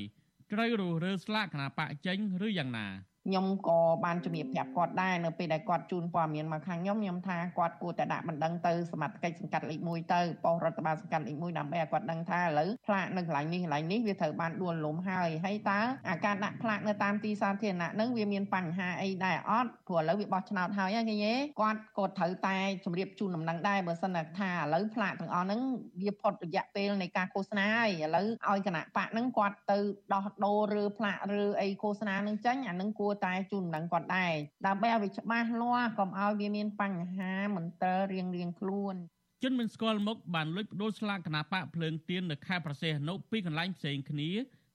[0.51, 2.88] ត្រូវរុះរើស្លាកគណៈបកចេញ ឬយ៉ាងណា។
[3.25, 25.61] ខ្ញុំក៏បានជំរាបប្រាប់គាត់ដែរនៅពេលដែលគាត់ជូនព័ត៌មានមកខាងខ្ញុំខ្ញុំថាគាត់គួរតែដាក់បណ្ដឹងទៅសមត្ថកិច្ចសង្កាត់លេខ1ទៅប៉ុស្តិ៍រដ្ឋបាលសង្កាត់លេខ1ដើម្បីឲ្យគាត់ដឹងថាឥឡូវផ្លាកនៅកន្លែងនេះកន្លែងនេះវាត្រូវបានដួលលំហើយហើយតើអាការដាក់ផ្លាកនៅតាមទីសាធារណៈនឹងវាមានបញ្ហាអីដែរអត់ព្រោះឥឡូវវាបោះឆ្នោតហើយហ្នឹងគេគាត់ក៏ត្រូវតែជំរាបជូនដំណឹងដែរបើសិនថាឥឡូវផ្លាកទាំងអស់ហ្នឹង
[26.01, 29.77] វាផុតរយៈពេលនៃការឃោសនាហើយឥឡូវឲ្យគណៈបកហ្នឹងគាត់ទៅ
[30.13, 34.34] ដោះដូរឬផ្លាកឬអីឃោសនានឹងចេញអានឹងគួរតែជូនដំណឹងគាត់ដែរ
[34.67, 38.95] ដើម្បីឲ្យវាច្បាស់លាស់កុំឲ្យវាមានបញ្ហាមន្ទិលរៀងរៀងខ្លួន
[39.43, 44.30] ជនមិនស្គាល់មុខបានលួចបដូរស្លាកគណបកភ្លើងទៀននៅខេត្តប្រសេះនុពីកន្លែងផ្សេងគ្នា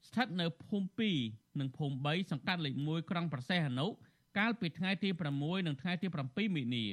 [0.07, 0.87] ស្ថិតនៅភូមិ
[1.23, 3.87] 2និងភូមិ3សង្កាត់លេខ1ក្រុងប្រសេះនុ
[4.37, 6.85] កាលពីថ្ងៃទី6និងថ្ងៃទី7មីនា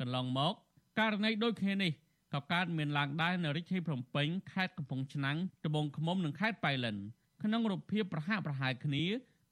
[0.00, 0.54] កន្លងមក
[0.98, 1.92] ករណីដូចគ្នានេះ
[2.34, 6.96] ក៏កើតមានឡើងដែរនៅរាជធានីភ្នំពេញខេត្តកំពង់ឆ្នាំងត្បូងឃ្មុំនិងខេត្តប៉ៃលិន
[7.42, 9.04] ក្នុងរូបភាពប្រហាក់ប្រហែលគ្នា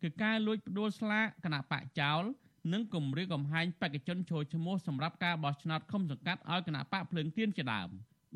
[0.03, 2.23] គឺការលួចផ្ដួលស្លាកគណៈបកចោល
[2.73, 7.89] និងគម្រាមកំហែងបេក្ខជនចូលឈ្មោះសម្រាប់ការបោះឆ្នោតឃុំសង្កាត់ឲ្យគណៈបកភ្លើងទៀនជាដើម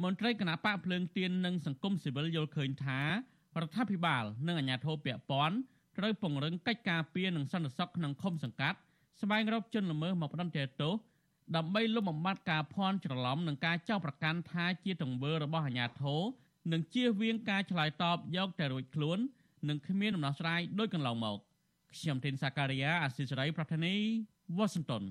[0.03, 5.57] មន្ត្រីគណៈបកភ្លើងទៀននិងសង្គមស៊ីវិលយល់ឃើញថារដ្ឋាភិបាល និងអាជ្ញាធរពាក់ព័ន្ធ
[5.99, 8.79] ត្រូវពង្រឹងកិច្ចការពារនិងសន្តិសុខក្នុងឃុំសង្កាត់
[9.21, 10.95] ស្វែងរកជនល្មើសមកផ្ដន្ទាទោស
[11.57, 16.23] ដើម្បីលុបបំបាត់ការភ័ន្តច្រឡំនិងការចោទប្រកាន់ថាជាទង្វើរបស់អាជ្ញាធរ
[16.73, 19.19] និងជៀសវាងការឆ្លើយតបយកតែរួចខ្លួន
[19.69, 21.39] និងគ្មានដំណោះស្រាយដូចកន្លងមក
[21.95, 23.95] ខ្ញុំធីនសាការីយ៉ាអស៊ីសេរីប្រធានី
[24.57, 25.05] វ៉ាស៊ីនតោន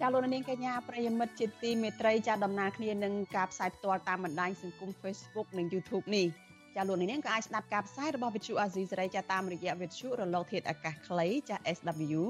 [0.00, 6.26] ចាលោកនាងកញ្ញាប្រិយមិត្តជាទីមេត្រីចាដំណើរគ្នានឹងការផ្សាយផ្ទាល់តាមបណ្ដាញសង្គម Facebook និង YouTube នេះ
[6.76, 12.22] ចាលោកនាងក៏អាចស្ដាប់ការផ្សាយរបស់វិទ្យុអាស៊ីសេរីចាតាមរយៈវិទ្យុរលកធាតុអាកាសខ្លីចា SW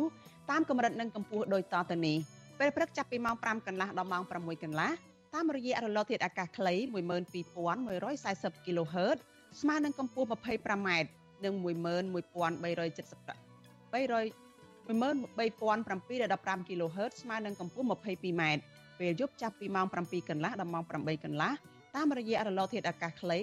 [0.50, 2.16] តាមកម្រិតនិងកម្ពស់ដូចតទៅនេះ
[2.60, 4.90] ពេលព្រឹកចាប់ពីម៉ោង5កន្លះដល់ម៉ោង6កន្លះ
[5.34, 6.74] តាមរយៈរលកធាតុអាកាសខ្លី
[7.54, 9.18] 12140 kHz
[9.60, 10.88] ស្មើនឹងកម្ពស់ 25m
[11.44, 11.66] និង11370
[13.92, 14.46] 300
[14.86, 18.42] 13715 kHz ស្មើនឹងកម្ពស់ 22m
[18.98, 21.52] ពេលយប់ចាប់ពីម៉ោង7កន្លះដល់ម៉ោង8កន្លះ
[21.96, 23.36] តាមរយៈរលកធាតុអាកាសខ្លី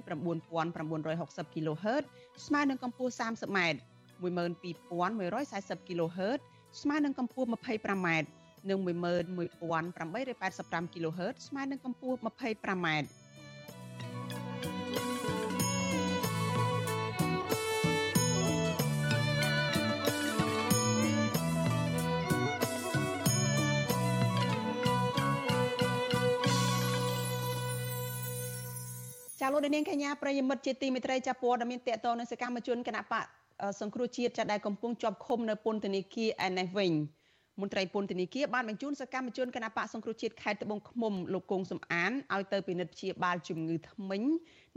[0.53, 2.03] 9960 kHz
[2.45, 3.59] ស្មើនឹងកម្ពស់ 30m
[4.23, 6.41] 12140 kHz
[6.81, 8.07] ស្មើនឹងកម្ពស់ 25m
[8.69, 12.87] និង11885 kHz ស្មើនឹងកម្ពស់ 25m
[29.39, 33.25] ចាលោកនាងកញ្ញាប្រិយមិត្តជាទីមេត្រីចាព័ត៌មានតកតនៅសកម្មជនគណៈបក
[33.81, 36.93] សង្គ្រោះជាតិចាដែលកំពុងជាប់ឃុំនៅពន្ធនាគារឯនេះវិញ
[37.61, 44.23] មន្ត្រីពន្ធនាគារបានបញ្ជូនសកម្មជនគណៈបកសង្គ្រោះជាតិខេត្តត្បូងឃ្មុំលោកគង់សំអានឲ្យទៅពិនិត្យព្យាបាលជំងឺធ្មេញ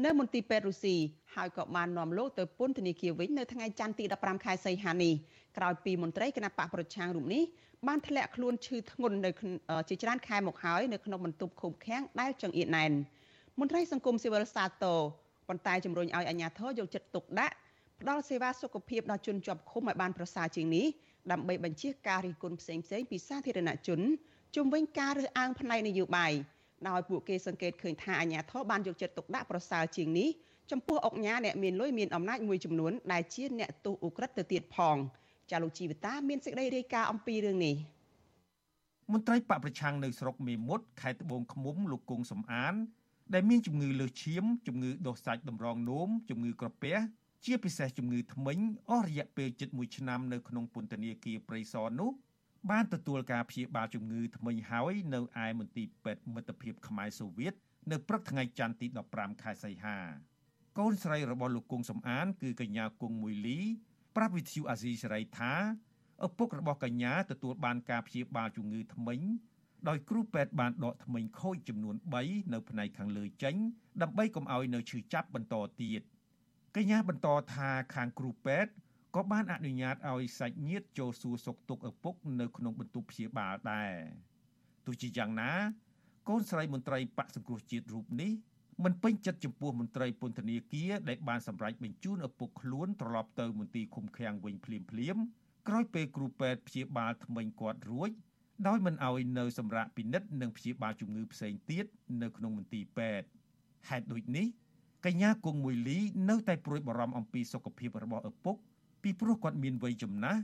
[0.05, 0.97] នៅមន្ទីរពេទ្យរុស្ស៊ី
[1.35, 5.15] ហើយក៏បាននាំលោកទៅពន្ធនាគារវិញនៅថ្ងៃច័ន្ទទី15ខែសីហានេះ
[5.57, 7.43] ក្រោយពីមន្ត្រីគណៈបកប្រឆាំងរូបនេះ
[7.89, 9.31] បានធ្លាក់ខ្លួនឈឺធ្ងន់នៅ
[9.89, 12.93] ជាច្រើនខែមកហើយនៅក្នុងបន្ទប់ឃុំឃាំងដែលចង្អៀតណែន
[13.61, 14.99] មន្ត្រីសង្គមស៊ីវិលសាទរ
[15.49, 17.55] ប៉ុន្តែជំរុញឲ្យអាជ្ញាធរយកចិត្តទុកដាក់
[18.03, 20.87] ផ្ដល់សេវាសុខភាពដល់ជនជាប់ឃុំឲ្យបានប្រសើរជាងនេះ
[21.33, 24.01] ដើម្បីបញ្ជាការរិះគន់ផ្សេងផ្សេងពីសាធារណជន
[24.57, 26.33] ជុំវិញការរើសអើងផ្នែកនយោបាយ
[26.89, 30.29] ដោយពួកគេសង្កេតឃើញថាអាជ្ញាធរបានយកចិត្តទុកដាក់ប្រសើរជាងនេះ
[30.71, 34.97] ចំពោះអង្គញាអ្នកមានលុយមានអំណាចមួយចំនួនដែលជាអ្នកទោសឧក្រិដ្ឋទៅទៀតផង
[35.51, 37.77] ចាលោកជីវតាមានសេចក្តីរាយការណ៍អំពីរឿងនេះ
[39.13, 42.75] មន្ត្រីបកប្រឆាំងនៅស្រុកមេមត់ខេត្តត្បូងឃ្មុំលោកគង់សំអាន
[43.35, 46.97] ដែលមានជំងឺលើសឈាមជំងឺដុសសាច់តម្រងនោមជំងឺក្រពះ
[47.45, 48.59] ជាពិសេសជំងឺធ្មេញ
[48.91, 52.11] អស់រយៈពេលជិត1ឆ្នាំនៅក្នុងពន្ធនាគារព្រៃសរនោះ
[52.71, 57.55] បានទទួលការព្យាបាលជំងឺធ្មេញហើយនៅឯមន្ទីរពេទ្យមិត្តភាពខ្មែរសូវៀត
[57.91, 59.99] នៅព្រឹកថ្ងៃច័ន្ទទី15ខែសីហា
[60.79, 63.59] កូនស្រីរបស់លោកគង់សំអាន គឺកញ្ញាគង់មួយលី
[64.17, 65.53] ប្រាប់វិទ្យុអាស៊ីសេរីថា
[66.27, 69.21] ឪពុករបស់កញ្ញាទទួលបានការព្យាបាលជំងឺធ្មេញ
[69.89, 73.55] ដោយគ្រូពេទ្យបានដកធ្មេញខូចចំនួន3នៅផ្នែកខាងលើចេញ
[74.03, 76.03] ដើម្បីកុំឲ្យនៅឈឺចាប់បន្តទៀត។
[76.79, 78.73] កញ្ញាបន្តថាខាងគ្រូពេទ្យ
[79.15, 83.93] ក៏បានអនុញ្ញាតឲ្យសាច់ញាតិចូលសួរសុខទុក្ខឪពុកនៅក្នុងបន្ទប់ព្យាបាលដែរ
[84.87, 85.53] ទោះជាយ៉ាងណា
[86.29, 88.33] កូនស្រីមន្ត្រីបកសង្គ្រោះជាតិរូបនេះ
[88.85, 95.17] មិនពេញចិត្តចំពោះមន្ត្រីពន្ធនាគារដែលបានសម្រេចបញ្ជូនឪពុកខ្លួនត្រឡប់ទៅមន្ទីរឃុំឃាំងវិញភ្លាមភ្លាម
[95.69, 98.11] ក្រោយពេលគ្រូពេទ្យព្យាបាលថ្មីគាត់រួច
[98.67, 101.85] ដោយមិនអោយនៅសម្រាប់ពិនិត្យនិងព្យាបាលជំងឺផ្សេងទៀត
[102.23, 103.27] នៅក្នុងមន្ទីរពេទ្យ
[103.89, 104.47] ហេតុដូចនេះ
[105.07, 108.57] កញ្ញាគង់មួយលីនៅតែព្រួយបារម្ភអំពីសុខភាពរបស់ឪពុក
[109.03, 110.41] ពីព្រោះគាត់មានវ័យចំណាស់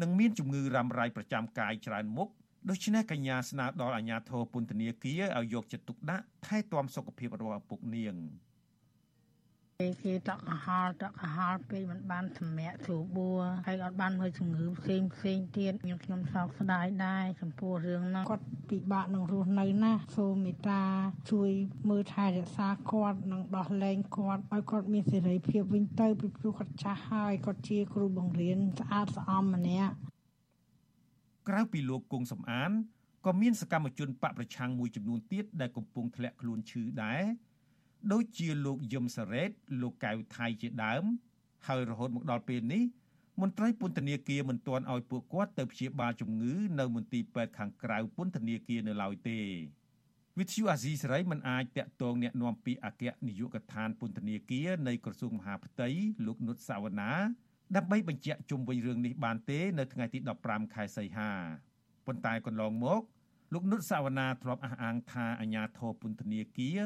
[0.00, 2.28] និងមានជំងឺរ៉ាំរ៉ៃប្រចាំកាយច្រើនមុខ
[2.68, 8.14] ដូច្នេះកញ្ញាស្នើដល់អាជ្ញាធរពន្ធនាគារឲ្យយកចិត្តទុកដាក់ថែទាំសុខភាពរបស់ឪពុកនាង។
[9.84, 20.82] គេគេតក់កហល់តក់កហល់ពេកមិនបានសម្រាកស្រួលបួរហើយអត់បានមើលជំងឺផ្សេងផ្សេងទៀតខ្ញុំខ្ញុំសោកស្ដាយដែរចំពោះរឿងហ្នឹងគាត់ពិបាកនឹងរស់នៅណាសូមមេត្តា
[21.32, 21.50] ជួយ
[21.90, 29.92] មើលថែរក្សាគាត់និងដោះលែងគាត់ឲ្យគាត់មានសេរីភាពវិញទៅពីព្រោះគាត់ចាស់ហើយគាត់ជាគ្រូបង្រៀនស្អាតស្អំម្នាក់
[31.48, 32.70] ក្រៅពីលោកគង់សំអាន
[33.26, 37.22] ក៏មានសកម្មជនបកប្រឆាំងមួយចំនួនទៀតដែលកំពុងធ្លាក់ខ្លួនឈឺដែរ
[38.11, 39.49] ដូចជាលោកយឹមសារ៉េត
[39.81, 41.03] លោកកៅថៃជាដើម
[41.67, 42.83] ហើយរហូតមកដល់ពេលនេះ
[43.41, 49.39] មន្ត្រីពន្ធនាគារមិនទាន់ឲ្យពួកគាត់ទៅព្យាបាលជំងឺនៅមន្ទីរពេទ្យខាងក្រៅពន្ធនាគារនៅឡើយទេ
[50.39, 55.89] វិទ្យុអាស៊ីសេរីមិនអាចតាក់ទងแนะនាំពីអគ្គនាយកដ្ឋានពន្ធនាគារនៃក្រសួងមហាផ្ទៃ
[56.25, 57.11] លោកនុតសាវណ្ណា
[57.75, 61.31] ដើម្បីបញ្ជាក់ជុំវិញរឿងនេះបានទេ នៅថ្ងៃទី15ខែសីហា
[62.05, 63.01] ប៉ុន្តែកន្លងមក
[63.53, 66.79] លោកនុតសាវណ្ណាធ្លាប់អះអាងថាអាញាធរពន្ធនាគារ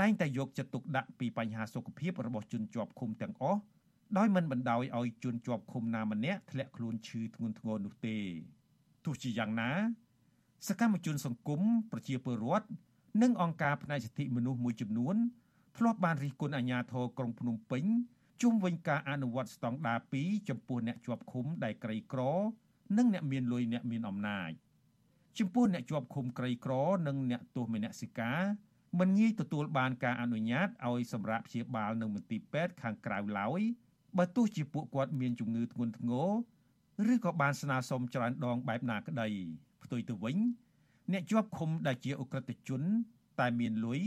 [0.00, 3.60] តែងតែយកចិត្តទុកដាក់ពីបញ្ហាសុខភាពរបស់ជនជាប់ឃុំទាំងអស់
[4.18, 8.18] ដោយមិនបណ្ដោយឲ្យជនជាប់ឃុំណាម្នាក់ធ្លាក់ខ្លួនឈឺធ្ងន់ធ្ងរនោះទេ
[9.04, 9.70] ទោះជាយ៉ាងណា
[10.68, 11.60] សកម្មជនសង្គម
[11.92, 12.68] ប្រជាពលរដ្ឋ
[13.22, 15.16] និងអង្គការផ្នែកសិទ្ធិមនុស្សមួយចំនួន
[15.76, 17.84] ធ្លាប់បានរិះគន់អាជ្ញាធរក្រុងភ្នំពេញ
[18.42, 22.20] ជុំវិញការអនុវត្តស្តង់ដារ2ចំពោះអ្នកជាប់ឃុំដែលក្រីក្រ
[22.96, 24.50] និងអ្នកមានលុយអ្នកមានអំណាច
[25.38, 26.72] ចំពោះអ្នកជាប់ឃុំក្រីក្រ
[27.06, 28.40] និងអ្នកទោសមនសិការ
[28.98, 33.60] មិនងាយទទួលបានការអនុញ្ញាតឲ្យសម្រាប់ព្យាបាលនៅមន្ទីរពេទ្យខាងក្រៅឡើយ
[34.18, 36.10] បើទោះជាពួកគាត់មានជំងឺធ្ងន់ធ្ង
[37.06, 39.28] រឬក៏បានស្នើសុំច្រើនដងបែបណាក្តី
[39.82, 40.36] ផ្ទុយទៅវិញ
[41.12, 42.82] អ្នកជាប់ឃុំដែលជាអ ுக ្រិតជន
[43.40, 44.00] តែមានលុយ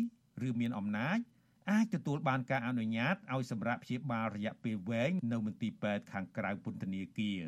[0.47, 1.17] ឬមានអំណាច
[1.71, 7.43] អាចទទួលបានការអនុញ្ញាតឲ្យសម្រាប់ព្យាបាលរយៈពេលវែងនៅមន្ទីរពេទ្យខាងក្រៅពន្ធនាគារ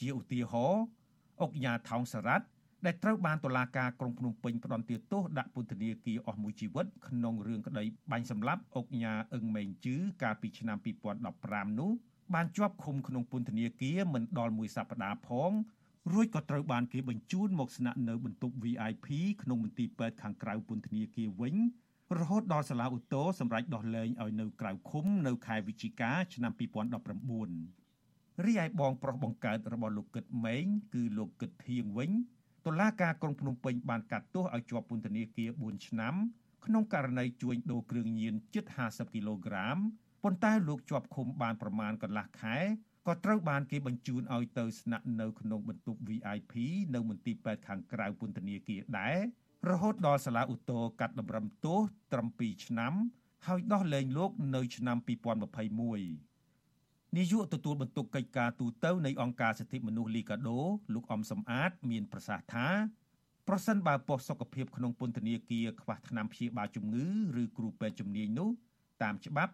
[0.00, 0.84] ជាឧទាហរណ៍
[1.40, 2.46] អុកញ៉ាថោងសារ៉ាត់
[2.86, 10.78] ដែលត្រូវបានតុលាការក្រុងភ្នំពេញផ្តន្ទាទោសដាក់ពន្ធនាគារអស់មួយជីវិតក្នុងរឿងក្តីបាញ់សម្លាប់អុកញ៉ាអឹងម៉េងជឺកាលពីឆ្នាំ
[11.28, 11.90] 2015នោះ
[12.34, 15.50] បានជាប់ឃុំក្នុងពន្ធនាគារមិនដល់មួយសប្តាហ៍ផង
[16.12, 19.08] រួចក៏ត្រូវបានគេបញ្ជូនមកស្នាក់នៅបន្ទប់ VIP
[19.42, 21.54] ក្នុងមន្ទីរពេទ្យខាងក្រៅពន្ធនាគារវិញ
[22.18, 32.10] រហូតដល់សាលាឧទ្ធរសម្រេចដោះលែងឲ្យនៅក្រៅឃុំនៅខែវិច្ឆិកាឆ្នាំ2019រីឯបងប្រុសបង្កើតរបស់លោកគិតម៉េងគឺលោកគិតធៀងវិញ
[32.66, 36.14] តុលាការក្រុងភ្នំពេញបានកាត់ទោសឲ្យជាប់ពន្ធនាគារ4ឆ្នាំ
[36.66, 39.76] ក្នុងករណីជួញដូរគ្រឿងញៀនជិត50គីឡូក្រាម
[40.22, 42.56] ប៉ុន្តែលោកជាប់ឃុំបានប្រមាណកន្លះខែ
[43.06, 46.54] ក៏ត្រូវបានគេបញ្ជូនឲ្យទៅស្នាក់នៅក្នុងបន្ទប់ VIP
[46.94, 49.16] នៅមន្ទីរពេទ្យខាងក្រៅពន្ធនាគារដែរ
[49.70, 51.80] រហូតដល់សាលាឧទ្ធរកាត់តម្រឹមទោស
[52.12, 52.92] ត្រឹម2ឆ្នាំ
[53.46, 56.35] ហើយដោះលែងលោកនៅឆ្នាំ2021
[57.16, 60.60] នាយកទទួលបន្ទុកកិច្ចការទូតនៃអង្គការសិទ្ធិមនុស្សលីកាដូ
[60.94, 62.68] លោកអំសំអាត មានប្រសាសន៍ថា
[63.48, 67.06] ប្រសិនបើប៉ុស្តិ៍សុខភាពក្នុងពន្ធនាគារខ្វះថ្នាំព្យាបាលជំងឺ
[67.42, 68.50] ឬគ្រូពេទ្យជំនាញនោះ
[69.02, 69.52] តាមច្បាប់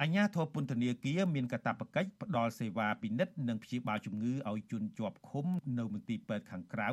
[0.00, 5.46] អាជ្ញាធរពន្ធនាគារមានកាតព្វកិច្ចផ្ដល់សេវាពិនិត្យនិងព្យាបាលជំងឺឲ្យជនជាប់ឃុំ
[5.78, 6.90] នៅមន្ទីរពេទ្យខាងក្រៅ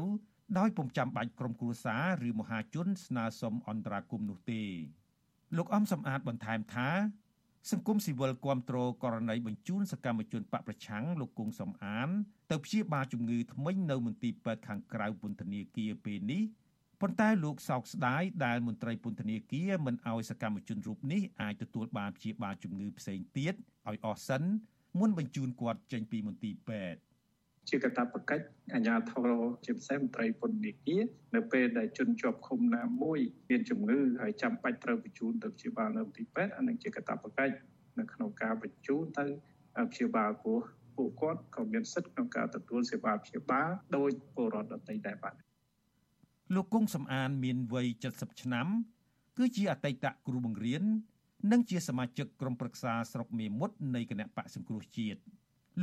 [0.58, 4.64] ដោយពុំចាំបាច់ក្រុមគ្រួសារឬមហាជនស្នើសុំអន្តរាគមន៍នោះទេ
[5.58, 6.90] លោកអំសំអាតបន្ថែមថា
[7.72, 12.10] សង្គមស៊ីវិលគាំទ្រករណីបញ្ជូនសកម្មជនបកប្រឆាំងលោកគង់សំអាន
[12.52, 16.44] ទៅព្យាបាលជំងឺធ្មេញនៅមន្ទីរពេទ្យខាងក្រៅពន្ធនាគារពេលនេះ
[17.02, 23.54] ប៉ុន្តែលោកសោកស្ដាយដែលមន្ត្រីពន្ធនាគារមិនអោយសកម្មជនរូបនេះអាចទទួលបានព្យាបាលជំងឺផ្សេងទៀត
[23.90, 24.44] ឲ្យអស់សិន
[25.00, 27.00] មុនបញ្ជូនគាត់ចេញពីមន្ទីរពេទ្យ
[27.70, 29.30] ជាកតាបកិច្ចអាជ្ញាធរ
[29.66, 31.02] ជាពិសេសមន្ត្រីពន្ធនាគារ
[31.36, 37.54] នៅពេលដែលជនជាប់ឃុំណាមួយមានជំងឺហើយចាំបាច់ត្រូវបញ្ជូនទៅព្យាបាលនៅទីពេទ្យអានឹងជាកតាបកិច្ច
[38.00, 39.26] នៅក្នុងការបញ្ជូនទៅ
[39.92, 40.62] ព្យាបាលព្រោះ
[40.96, 45.36] ពួកគាត់ក៏មានសិទ្ធិក្នុងការទទួលសេវាព្យាបាលដោយពលរដ្ឋដទៃដែរបាទ
[46.56, 48.68] លោកគង់សំអានមានវ័យ70ឆ្នាំ
[49.38, 50.84] គឺជាអតីតគ្រូបង្រៀន
[51.52, 55.20] និងជាសមាជិកក្រុមប្រឹក្សាស្រុកមេមត់នៃគណៈបកសង្គ្រោះជាតិ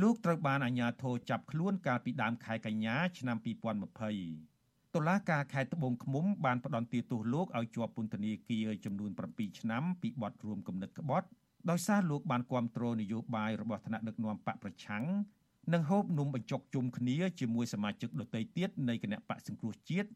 [0.01, 11.27] លោកត្រូវបានអាជ្ញាធរចាប់ខ្លួនកាលពីដើមខែកញ្ញាឆ្នាំ2020តុលាការខេត្តត្បូងឃ្មុំបានផ្តន្ទាទោសលោកឲ្យជាប់ពន្ធនាគារចំនួន7ឆ្នាំពីបទរួមគំនិតក្បត់
[11.69, 15.03] ដោយសារលោកបានគ្រប់គ្រងនយោបាយរបស់ថ្នាក់ដឹកនាំបកប្រឆាំង
[15.73, 20.09] និងហូបនំបញ្ចុកជុំគ្នាជាមួយសមាជិកដទៃទៀតនៃគណៈបកសង្គ្រោះជាតិ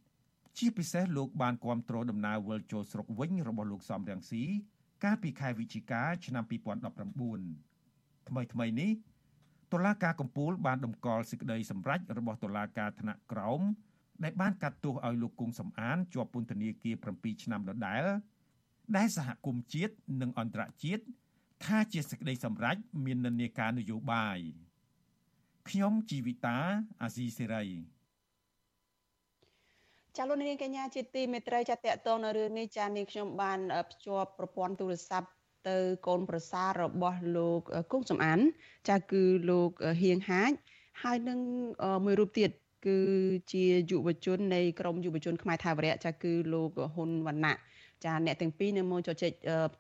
[0.58, 4.44] ជាពិសេសលោកបានគ្រប់គ្រងដំណើរវិលចូលស្រុកវិញរបស់លោកសំរងស៊ី
[5.04, 8.92] កាលពីខែវិច្ឆិកាឆ្នាំ2019ថ្មីថ្មីនេះ
[9.74, 13.62] តុលាការកំពូលបានដំកល់សេចក្តីសម្រេចរបស់តុលាការថ្នាក់ក្រោម
[14.24, 18.04] ដែលបានកាត់ទោសឲ្យលោកគង់សំអានជាប់ពន្ធនាគារ7ឆ្នាំដដែល
[18.98, 21.04] ដែលសហគមន៍ជាតិនិងអន្តរជាតិ
[21.66, 22.76] ថាជាសេចក្តីសម្រេច
[23.06, 24.38] មាននិន្នាការនយោបាយ
[25.70, 26.58] ខ្ញុំជីវិតា
[27.02, 27.66] អាស៊ីសេរី
[30.18, 33.60] ចាលោកនាងកញ្ញាជាទីមេត្រីចាតតតនៅរឿងនេះចានាងខ្ញុំបាន
[33.92, 35.28] ភ្ជាប់ប្រព័ន្ធទូរស័ព្ទ
[35.70, 38.40] ទៅកូនប្រសាររបស់លោកគង់សំអាន
[38.90, 39.70] ចាគឺលោក
[40.02, 40.52] ហៀងហាច
[41.02, 41.40] ហើយនឹង
[42.06, 42.50] មួយរូបទៀត
[42.86, 42.98] គឺ
[43.52, 47.58] ជាយុវជននៃក្រមយុវជនខ្មែរថាវរៈចាគឺលោកហ៊ុនវណ្ណៈ
[48.06, 49.32] ចាអ្នកទាំងពីរនៅមកជជែក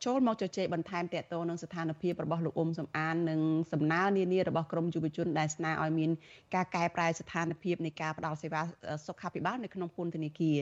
[0.05, 3.39] ចូលមកជជែកបន្ថែមតកតងនឹងស្ថានភាពរបស់លោកអ៊ុំសំអាននិង
[3.71, 6.11] សំណើនានារបស់ក្រមយុវជនដែលស្នើឲ្យមាន
[6.55, 8.61] ការកែប្រែស្ថានភាពនៃការផ្តល់សេវា
[9.07, 10.59] សុខាភិបាលនៅក្នុងពន្ធនាគារ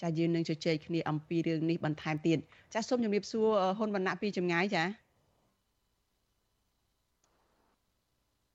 [0.00, 2.38] ចាយើងនឹងជជែកគ្នាអំពីរឿងនេះបន្ថែមទៀត
[2.74, 3.46] ចាសូមជម្រាបសួរ
[3.78, 4.84] ហ៊ុនវណ្ណៈពីចម្ងាយចា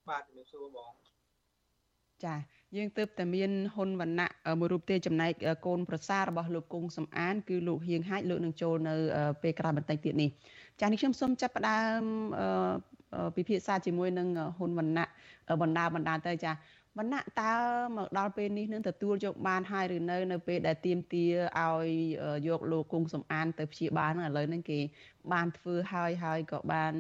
[0.10, 0.92] បាទជំរាបសួរបង
[2.26, 5.32] ចា យើងទើបតែមានហ៊ុនវណ្ណៈមួយរូបទេចំណែក
[5.66, 8.94] កូនប្រសាររបស់លោកគង់សំអាន គឺលោកហៀងហាច់លោកនឹងចូលនៅ
[9.42, 10.30] ពេលក្រោយបន្តិចទៀតនេះ
[10.82, 12.02] ចានេះខ្ញុំសូមចាប់ផ្ដើម
[13.36, 14.28] ពិភាក្សាជាមួយនឹង
[14.58, 15.06] ហ៊ុនវណ្ណៈ
[15.62, 16.52] បណ្ដាបណ្ដាទៅចា
[16.98, 17.54] វណ្ណៈតើ
[17.98, 21.26] មកដល់ពេលនេះនឹងទទួលយកបានហើយឬនៅនៅពេលដែលទៀមទា
[21.62, 21.88] ឲ្យ
[22.48, 24.80] យកលោកគង់សំអានទៅព្យាបាលហ្នឹងឥឡូវហ្នឹងគេ
[25.34, 26.94] បានធ្វើហើយហើយក៏បាន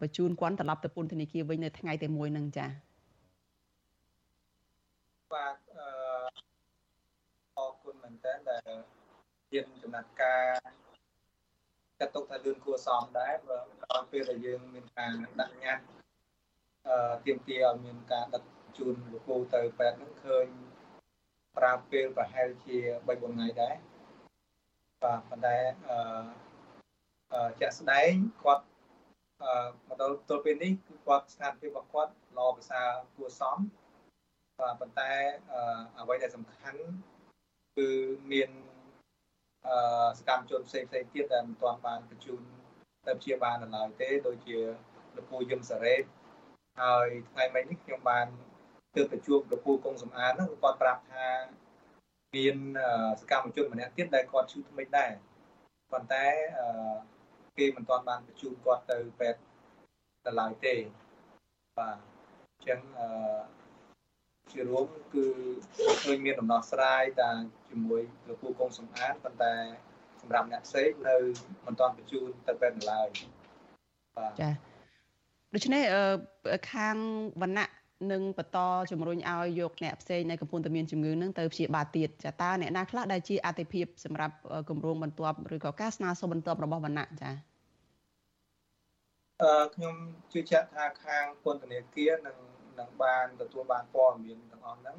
[0.00, 2.89] បញ្ជូនគាត់ត្រឡប់ទៅពន្ធនាគារវិញនៅថ្ងៃតែមួយហ្នឹងចា៎
[5.32, 5.88] បាទអឺ
[7.56, 8.70] អរគុណមែនតើដែល
[9.54, 10.46] យើងចំណាត់ការ
[11.98, 15.84] ចាត់ទុកថាលឿនគួរសមដែរបើដល់ពេលដែលយើងមានការដាក់ញត្តិ
[16.88, 18.42] អឺទៀមទាឲ្យមានការដឹក
[18.78, 20.46] ជូនលោកគ្រូទៅពេទ្យហ្នឹងឃើញ
[21.56, 23.74] ប្រើពេលប្រហែលជា3 4ថ្ងៃដែរ
[25.02, 25.58] បាទប៉ុន្តែ
[27.32, 28.12] អឺជាក់ស្ដែង
[28.42, 28.64] គាត់
[29.42, 29.52] អឺ
[29.88, 33.89] មកដល់ទល់ពេលនេះគឺគាត់ស្ថានភាពរបស់គាត់ល្អប្រសើរគួរសមបាទ
[34.80, 35.12] ប៉ុន្តែ
[35.98, 36.82] អ្វីដែលសំខាន់
[37.76, 37.88] គឺ
[38.32, 38.50] មាន
[39.68, 42.42] អឺសកម្មជនផ្សេងផ្សេងទៀតដែលមិនទាន់បានបញ្ជូន
[43.06, 44.58] ទៅព្យាបាលនៅឡើយទេដូចជា
[45.16, 46.02] លោកពូយឹមសារ៉េត
[46.80, 48.26] ហើយថ្ងៃមិញនេះខ្ញុំបាន
[48.96, 51.26] ទើបទៅជួបលោកពូកុងសំអានហ្នឹងគាត់ប្រាប់ថា
[52.36, 52.56] មាន
[53.20, 55.12] សកម្មជនម្នាក់ទៀតដែលគាត់ឈឺថ្មិចដែរ
[55.92, 56.26] ប៉ុន្តែ
[56.58, 56.94] អឺ
[57.58, 59.40] គេមិនទាន់បានបញ្ជូនគាត់ទៅពេទ្យ
[60.26, 60.74] នៅឡើយទេ
[61.78, 61.96] បាទ
[62.52, 63.06] អញ្ចឹងអឺ
[64.52, 65.26] ជារួមគឺ
[66.02, 67.30] ឃើញមានដំណោះស្រាយតា
[67.68, 69.54] ជាមួយលោកពូកងសំអាតប៉ុន្តែ
[70.20, 71.16] សម្រាប់អ្នកផ្សេងនៅ
[71.66, 73.08] មិនទាន់បញ្ជូនទៅពេទ្យនៅឡើយ
[74.16, 74.50] បាទចា
[75.54, 75.82] ដូច្នេះ
[76.72, 76.96] ខាង
[77.42, 77.70] វណ្ណៈ
[78.12, 78.58] នឹងបន្ត
[78.90, 84.34] ជំរុញឲ្យយកអ្នកផ្សេងនៅកំពុងតែមានជំងឺនឹងទៅព្យាបាលទៀតចាតើអ្នកណាខ្លះដែលជាអតិភិបសម្រាប់
[84.68, 87.30] គម្រោងបន្ទាប់ឬក៏ការស្នើសុំបន្ទាប់របស់វណ្ណៈចា
[89.42, 89.94] អឺខ្ញុំ
[90.32, 92.36] ជឿជាក់ថាខាងពន្ធនាគារនឹង
[92.80, 94.98] នឹងបានទទួលបានព័ត៌មានទាំងអស់ហ្នឹង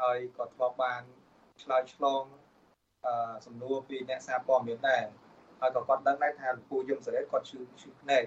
[0.00, 1.02] ហើយក៏ធ្លាប់បាន
[1.62, 2.22] ឆ្លើយឆ្លង
[3.06, 5.04] អឺសំណួរពីអ្នកសារព័ត៌មានដែរ
[5.60, 8.24] ហើយក៏គាត់ដឹងដែរថាលោកពូយមសេរីគាត់ឈឺឈឺភ្នែក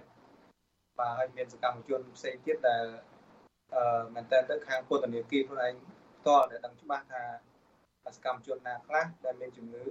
[1.00, 2.86] បាទហើយមានសកម្មជនផ្សេងទៀតដែល
[3.76, 5.74] អឺមែនតើទៅខាងពន្ធនាគារខ្លួនឯង
[6.20, 7.24] ផ្ទាល់ដែលដឹងច្បាស់ថា
[8.16, 9.86] សកម្មជនណាខ្លះដែលមានជំងឺ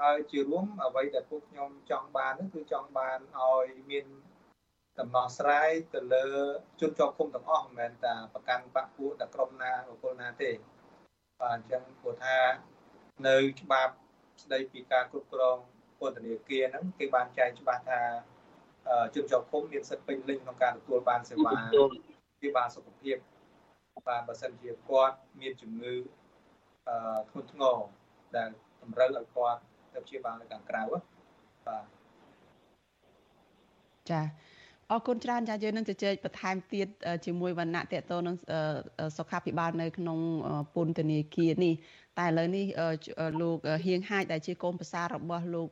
[0.00, 4.06] ហើយជារួមអ្វីដែលពួកខ្ញុំចង់បាននោះគឺចង់បានឲ្យមាន
[5.00, 6.26] ដំណោះស្រាយទៅលើ
[6.80, 10.50] ជនជាប់ឃុំទាំងអស់មិនមែនតែប្រកាន់បកពួកតែក្រុមណាបុគ្គលណាទេ
[11.40, 12.36] បាទអញ្ចឹងព្រោះថា
[13.28, 13.94] នៅច្បាប់
[14.42, 15.58] ស្ដីពីការគ្រប់គ្រង
[15.98, 18.00] ពន្ធនាគារហ្នឹងគេបានចែងច្បាស់ថា
[19.14, 21.52] ជនជាប់ឃុំមានសិទ្ធិពេញលេញក្នុងការទទួលបានសេវា
[22.36, 23.16] ព្យាបាលសុខភាព
[24.08, 25.94] បាទបើសិនជាគាត់មានជំងឺ
[26.88, 26.96] អឺ
[27.30, 27.78] ធ្ងន់ធ្ងរ
[28.36, 28.50] ដែល
[28.82, 29.60] តម្រូវឲ្យគាត់
[29.94, 31.84] ទៅព្យាបាលនៅខាងក្រៅបាទ
[34.10, 34.20] ចា
[34.94, 36.88] អរគុណច្រើនចាយើងនឹងជជែកបន្ថែមទៀត
[37.24, 38.36] ជាមួយវណ្ណៈតេតតនឹង
[39.16, 40.18] សុខាភិបាលនៅក្នុង
[40.74, 41.74] ពន្ធនាគារនេះ
[42.18, 42.64] តែឥឡូវនេះ
[43.40, 45.68] លោកហៀងហាចដែលជាកូនប្រសាររបស់លោក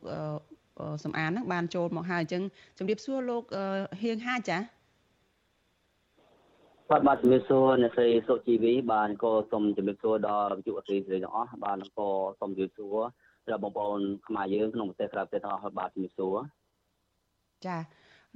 [1.05, 2.43] សំអានហ្នឹងបានចូលមកហើយអញ្ចឹង
[2.79, 3.43] ជំរាបសួរលោក
[4.03, 4.59] ហៀងហាចចា
[6.91, 12.09] បាទបាទជំរាបសួរអ្នកស្រីសុជីវីបានក៏សូមជំរាបសួរដល់វិទ្យុអសីស្រីទាំងអស់បានក៏
[12.41, 12.97] សូមជំរាបសួរ
[13.49, 16.37] ដល់បងប្អូនខ្មែរយើងក្នុងប្រទេសក្រៅប្រទេសទាំងអស់បាទជំរាបសួរ
[17.67, 17.77] ចា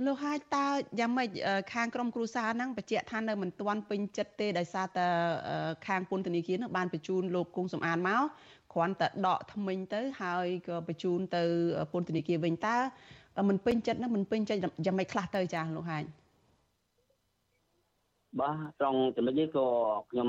[0.05, 0.67] លោកហាយតើ
[1.01, 1.29] យ៉ាងម៉េច
[1.73, 5.07] ខាងក្រមគ្រួសារហ្នឹងបញ្ជាក់ថានៅមិនទាន់ពេញចិត្តទេដោយសារតែ
[5.87, 8.23] ខាងពន្ធនាគារហ្នឹងបានបញ្ជូនលោកគង់សំអានមក
[8.73, 11.43] គ្រាន់តែដកថ្មិញទៅហើយក៏បញ្ជូនទៅ
[11.93, 12.77] ពន្ធនាគារវិញតើ
[13.49, 16.03] មិនពេញចិត្តហ្នឹងមិនពេញចិត្តយ៉ាងម៉េចខ្លះទៅចាលោកហាយ
[18.41, 19.67] បាទត្រង់ចំណុចនេះក៏
[20.11, 20.29] ខ្ញុំ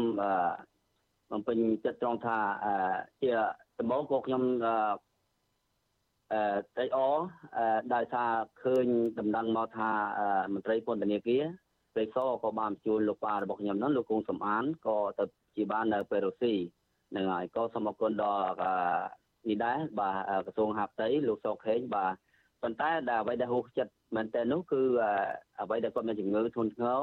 [1.32, 2.38] បំពេញចិត្តត្រង់ថា
[3.22, 3.30] ជា
[3.80, 5.07] ដំបូងក៏ខ្ញុំអឺ
[6.76, 7.18] ត្រេកអរ
[7.94, 8.86] ដោយសារឃើញ
[9.20, 9.90] ដំណឹងមកថា
[10.54, 11.44] មន្ត្រីពន្ធនាគារ
[11.94, 15.26] ព្រៃសរក៏បានជួលលោកប៉ារបស់ខ្ញុំហ្នឹងលោកគង់សំអានក៏ទៅ
[15.56, 16.54] ជាបាននៅពេរុស៊ី
[17.12, 18.46] ហ្នឹងហើយក៏សូមអរគុណដល់
[19.48, 20.16] នេះដែរបាទ
[20.46, 22.14] ក្រសួងហាផ្ទៃលោកសកខេងបាទ
[22.62, 24.82] ប៉ុន្តែដែលអ្វីដែលហួសចិត្តមែនតើនោះគឺ
[25.62, 27.02] អ្វីដែលគាត់មានជំងឺធ្ងន់ធ្ងរ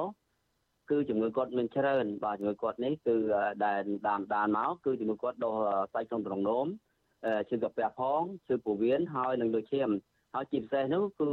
[0.90, 3.16] គឺជំងឺគាត់មានច្រើនបាទជំងឺគាត់នេះគឺ
[3.64, 5.54] ដែលតាមដានមកគឺជំងឺគាត់ដុស
[5.94, 6.66] សាច់ក្នុងទ្រងនោម
[7.48, 9.88] ឈឺកាពះផងឈឺពោះវៀនហើយនឹងដូចឈាម
[10.34, 11.28] ហើយជាពិសេសនោះគឺ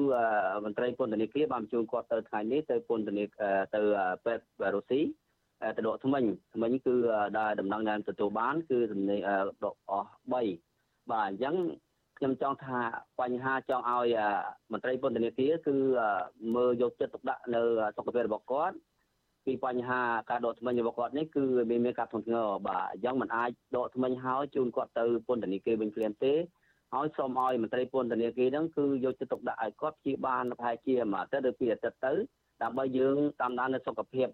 [0.66, 3.82] មន្ត្រីពន្ធនាគារបានជួលគាត់ទៅថ្ងៃនេះទៅពន្ធនាគារទៅ
[4.26, 5.02] ពេទ្យរុស្ស៊ី
[5.78, 6.24] ទៅដកថ្មិញ
[6.56, 6.96] ថ្មិញគឺ
[7.40, 9.18] ដែលដំណឹងដែលទទួលបានគឺដំណេ
[9.66, 11.56] ដកអស់3បាទអញ្ចឹង
[12.18, 12.80] ខ្ញុំចង់ថា
[13.20, 14.16] បញ្ហាចង់ឲ្យ
[14.72, 15.76] មន្ត្រីពន្ធនាគារគឺ
[16.56, 17.62] មើលយកចិត្តទុកដាក់នៅ
[17.96, 18.76] សុខភាពរបស់គាត់
[19.46, 26.34] ពីបញ្ហាការដកថ្មិញរបស់គាត់នេះគឺមានមានការធ្ងន់ធ្ងរបាទអញ្ចឹងมันអាចដកថ្មិញហើយជូនគាត់ទៅពន្ធនាគារវិញភ្លាមទេ
[26.94, 32.14] ហើយសូមឲ្យមន្ត្រីពន្ធនាគារហ្នឹងគឺយកចិត្តទុកដាក់ឲ្យគាត់ព្យាបាលប្រហែលជាមួយអាទិត្យឬពីរអាទិត្យទៅ
[32.64, 34.28] ដើម្បីយើងតាមដាននៅសុខភាព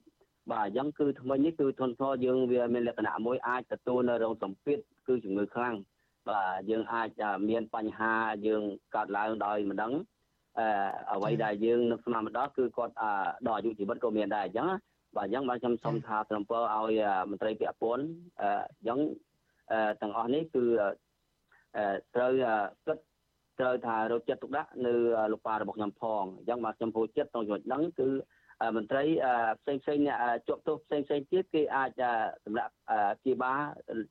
[0.52, 4.78] បាទអញ្ចឹងគឺថ្មិញនេះគឺធនធានយើងវាមានលក្ខណៈមួយអាចទទួលនៅរោងសម្ពាធ
[5.08, 5.76] គឺជំងឺខ្លាំង
[6.30, 7.10] បាទយើងអាច
[7.50, 8.14] មានបញ្ហា
[8.48, 8.64] យើង
[8.96, 9.94] កើតឡើងដោយមិនដឹង
[10.60, 10.68] អឺ
[11.14, 12.94] អ្វីដែលយើងនឹកស្មានមកដល់គឺគាត់
[13.48, 14.68] ដល់អាយុជីវិតក៏មានដែរអញ្ចឹង
[15.18, 18.06] បាទអញ្ចឹងបាទខ្ញុំសូមថាត្រឹមពើឲ្យមន្ត្រីពាក់ព័ន្ធ
[18.42, 18.44] អ
[18.82, 19.00] ញ្ចឹង
[20.02, 20.66] ទាំងអស់នេះគឺ
[22.16, 22.32] ត្រូវ
[22.86, 22.98] គិត
[23.60, 24.94] ត្រូវថារកចិត្តទុកដាក់នៅ
[25.32, 28.10] លោកប៉ារបស់ខ្ញុំផងអញ្ចឹងបាទខ្ញុំពោលចិត្តក្នុងចំណុចហ្នឹងគឺ
[28.78, 29.04] មន្ត្រី
[29.62, 32.02] ផ្សេងផ្សេងអ្នកជាប់ទោសផ្សេងផ្សេងទៀតគេអាច
[32.46, 32.74] សម្រាប់
[33.24, 33.54] ជាបា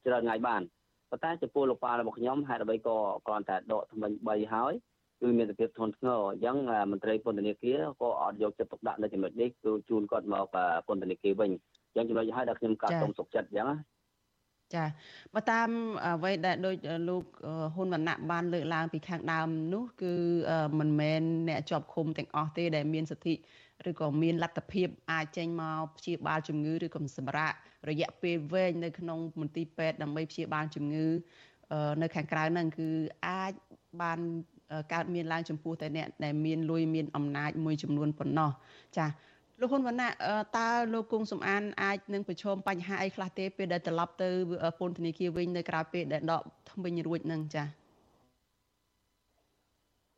[0.07, 0.63] ច្រើនថ្ងៃបាន
[1.11, 2.97] ប៉ុន្តែចំពោះលោកប៉ារបស់ខ្ញុំហេតុអ្វីក៏
[3.27, 4.73] គ្រាន់តែដកថ្មិញ3ហើយ
[5.21, 6.57] គឺមានសភាពធ្ងន់ធ្ងរអញ្ចឹង
[6.93, 10.57] មន្ត្រីពន្ធនាគារក៏អត់យកចិត្តទុកដាក់នៅចំណុចនេះគឺជូនគាត់មក
[10.87, 11.51] ពន្ធនាគារវិញ
[11.95, 13.77] អញ្ចឹងចំណុចហើយដែលខ្ញុំកាត់សូមសុខចិត្តអញ្ចឹងណា
[14.75, 14.85] ចា
[15.35, 15.69] បើតាម
[16.07, 16.77] អ្វីដែលដូច
[17.09, 17.25] លោក
[17.75, 20.13] ហ៊ុនវណ្ណៈបានលើកឡើងពីខាងដើមនោះគឺ
[20.79, 23.35] មិនមែនអ្នកជាប់ឃុំទាំងអស់ទេដែលមានសិទ្ធិ
[23.89, 27.53] ឬក៏មានលទ្ធភាពអាចចេញមកព្យាបាលជំងឺឬក៏សម្រាក
[27.89, 31.07] រយៈពេលវែងនៅក្នុងមន្ទីរពេទ្យដើម្បីព្យាបាលជំងឺ
[32.03, 32.89] នៅខាងក្រៅហ្នឹងគឺ
[33.27, 33.53] អាច
[34.03, 34.21] បាន
[34.93, 38.51] កើតមានឡើងចំពោះតែអ្នកដែលមានលុយមានអំណាចមួយចំនួនប៉ុណ្ណោះ
[38.97, 39.07] ចា
[39.61, 40.11] លោកហ៊ុនវណ្ណៈ
[40.59, 44.29] តើលោកគង់សំអានអាចនឹងប្រឈមបញ្ហាអីខ្លះទេពេលដែលត្រឡប់ទៅ
[44.79, 47.65] ពន្ធនាគារវិញនៅក្រៅពេលដែលដកថ្មិញរួចនឹងចា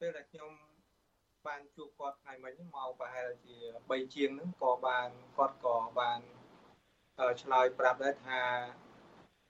[0.01, 0.51] ពេលដែលខ្ញុំ
[1.47, 6.21] បានជួបគាត់ថ្ងៃមិញមកប្រហែលជា3ជាងហ្នឹងក៏បានគាត់ក៏បាន
[7.43, 8.41] ឆ្លើយប្រាប់ដែរថា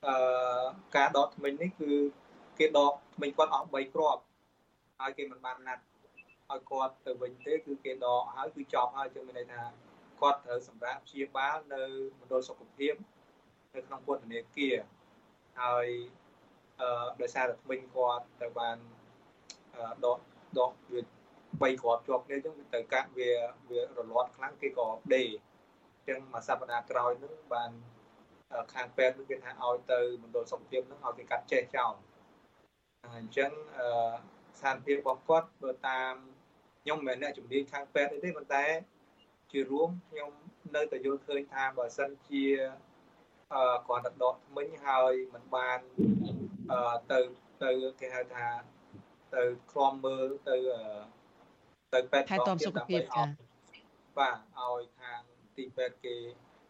[0.06, 0.14] អឺ
[0.96, 1.90] ការដកថ្មិញនេះគឺ
[2.58, 4.22] គេដកថ្មិញគាត់អស់3គ្រាប់
[5.00, 5.82] ហើយគេមិនបានណាត់
[6.50, 9.62] ឲ្យគាត់ទៅវិញទេគឺគេដកហើយគឺចប់ហើយចឹងមានន័យថា
[10.20, 11.82] គាត់ត្រូវសម្រាប់ព្យាបាលនៅ
[12.20, 12.94] មណ្ឌលសុខភាព
[13.74, 14.76] នៅក្នុងពន្ធនាគារ
[15.60, 15.86] ហើយ
[16.80, 18.76] អឺដោយសារតែថ្មិញគាត់ទៅបាន
[20.04, 20.18] ដក
[20.58, 21.00] ដកវា
[21.60, 23.30] 3គ្រាប់ជាប់គ្នាចឹងទៅកាក់វា
[23.70, 25.24] វារលាត់ខ្លាំងគេក៏ដេ
[26.08, 27.70] ចឹងមួយសប្តាហ៍ក្រោយហ្នឹងបាន
[28.74, 31.94] ខាងពេទ្យគេថាឲ្យទៅមណ្ឌលសុខភាពហ្នឹងឲ្យគេកាត់ចេះចោល
[33.18, 33.88] អញ្ចឹងអឺ
[34.56, 36.14] ស្ថានភាពរបស់គាត់បើតាម
[36.82, 38.64] ខ្ញុំមិនមែនអ្នកជំនាញខាងពេទ្យទេប៉ុន្តែ
[39.52, 40.30] ជារួមខ្ញុំ
[40.76, 42.44] នៅតែយល់ឃើញថាបើសិនជា
[43.54, 45.80] អឺគ្រាន់តែដកថ្មិញហើយมันបាន
[46.70, 47.18] អឺទៅ
[47.62, 47.70] ទៅ
[48.00, 48.46] គេហៅថា
[49.34, 50.56] ទៅឃ្លាំមើលទៅ
[51.94, 53.24] ទៅពេទ្យថែទាំសុខភាពចា
[54.18, 55.20] បាទឲ្យខាង
[55.56, 56.16] ទីពេទ្យគេ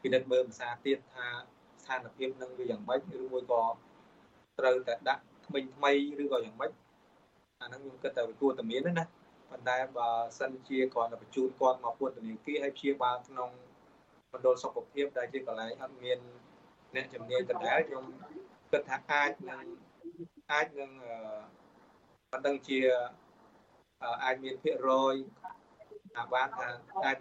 [0.03, 1.27] ពិនិត្យមើលភាសាទៀតថា
[1.83, 3.65] ស្ថានភាពនឹងវាយ៉ាងម៉េចឬមួយក៏
[4.59, 6.71] ត្រូវតែដាក់ថ្មិញថ្មីឬក៏យ៉ាងម៉េច
[7.61, 9.05] អាហ្នឹងខ្ញុំគិតថាវាគួរតែមានណា
[9.51, 13.51] ប៉ុន្តែបើសិនជាគ្រាន់តែបញ្ជូនគាត់មកពន្ធនាគារឲ្យព្យាបាលក្នុង
[14.33, 16.19] មណ្ឌលសុខភាពដែលជាកន្លែងអត់មាន
[16.95, 18.05] អ្នកជំនាញដដែលខ្ញុំ
[18.73, 19.65] គិតថាអាចនឹង
[20.53, 20.91] អាចនឹង
[22.33, 22.79] មិនដឹងជា
[24.25, 25.15] អាចមានភាគរយ
[26.17, 26.69] អាបានថា
[27.05, 27.17] អាច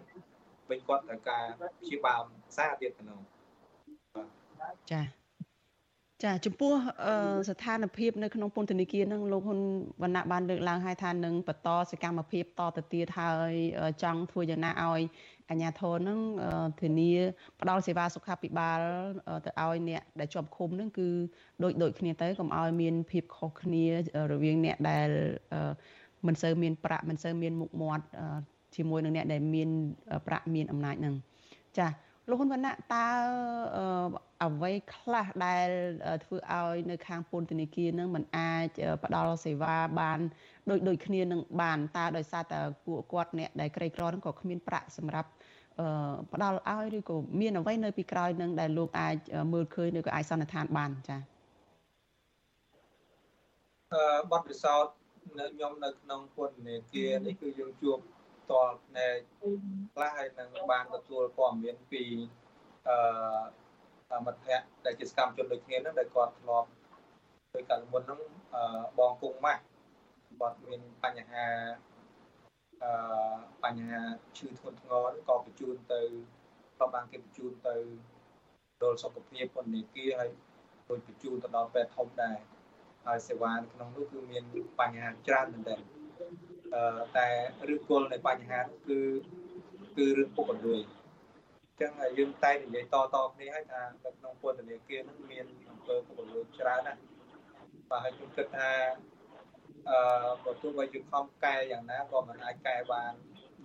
[0.70, 1.44] វិញគាត់ត្រូវការ
[1.80, 2.22] ព្យាបាល
[2.56, 3.20] សារទៀតទៅនោះ
[4.90, 5.17] ចា
[6.24, 6.72] ចាចំពោះ
[7.48, 9.60] ស្ថានភាពនៅក្នុងពន្ធនាគារនឹងលោកហ៊ុន
[10.02, 13.52] វណ្ណៈបានលើកឡើងឲ្យថានឹងបន្តសកម្មភាពតទៅទៀតហើយ
[14.02, 15.02] ចង់ធ្វើយ៉ាងណាឲ្យ
[15.48, 16.20] អាជ្ញាធរនឹង
[16.80, 17.12] ធានា
[17.60, 18.80] ផ្ដល់សេវាសុខាភិបាល
[19.44, 21.08] ទៅឲ្យអ្នកដែលជាប់ឃុំនឹងគឺ
[21.62, 23.84] ដូចដូចគ្នាទៅកុំឲ្យមានភាពខុសគ្នា
[24.32, 25.08] រវាងអ្នកដែល
[26.26, 28.04] មិនសូវមានប្រាក់មិនសូវមានមុខមាត់
[28.76, 29.70] ជាមួយនឹងអ្នកដែលមាន
[30.26, 31.14] ប្រាក់មានអំណាចនឹង
[31.78, 31.86] ចា
[32.28, 33.06] លោកហ៊ុនវណ្ណៈតើ
[34.44, 35.68] អ្វីខ្លះដែល
[36.24, 38.66] ធ្វើឲ្យនៅខាងពន្ធនាគារនឹងมันអាច
[39.04, 40.18] ផ្ដល់សេវាបាន
[40.70, 45.30] ដូចដូចគ្នានឹងបានតើដោយសារតែពួកគាត់អ្នកដែលក្រីក្រនឹងក៏គ្មានប្រាក់សម្រាប់
[46.32, 49.16] ផ្ដល់ឲ្យឬក៏មានអ្វីនៅពីក្រោយនឹងដែលលោកអាច
[49.52, 51.20] មើលឃើញឬក៏អាចសន្និដ្ឋានបានចា៎
[53.92, 54.94] អឺបទពិសោធន៍
[55.38, 57.98] នៅខ្ញុំនៅក្នុងពន្ធនាគារនេះគឺយើងជួប
[58.50, 59.08] តបណែ
[59.94, 62.02] ខ្លះហើយនឹងបានទទួលព័ត៌មានពី
[62.88, 62.98] អឺ
[64.26, 66.68] មិត្តភ័ក្តិដែលជាសកម្មជនដូចគ្នាហ្នឹងដែលគាត់ធ្លាប់
[67.54, 68.20] ដោយកាលមុនហ្នឹង
[68.98, 69.62] បងគង់ម៉ាស់
[70.40, 71.46] គាត់មានបញ្ហា
[72.82, 72.90] អឺ
[73.64, 74.00] បញ្ហា
[74.38, 76.02] ឈឺធ្ងន់ធ្ងរក៏បញ្ជូនទៅ
[76.78, 77.76] ក៏បានគេបញ្ជូនទៅ
[78.82, 80.30] ដល់សុខភាពពន្ធនាគារហើយ
[80.88, 82.36] ដូចបញ្ជូនទៅដល់ពេទ្យធំដែរ
[83.06, 84.44] ហើយសេវានៅក្នុងនោះគឺមាន
[84.80, 85.80] បញ្ហាច្រើនមែនទែន
[86.74, 87.28] អឺតែ
[87.68, 88.98] ឫសគល់នៃបញ្ហាគឺ
[89.96, 97.00] គឺរឿងពុករលួយអញ្ចឹងយើងតែនិយាយតតគ្នាឲ្យថានៅក្នុងពន្ធនាគារនឹងមានអំពើពុករលួយច្រើនណាស់
[97.90, 98.70] បាទហើយខ្ញុំគិតថា
[99.90, 99.98] អឺ
[100.44, 103.12] បើទោះបីយើងខំកែយ៉ាងណាក៏មិនអាចកែបាន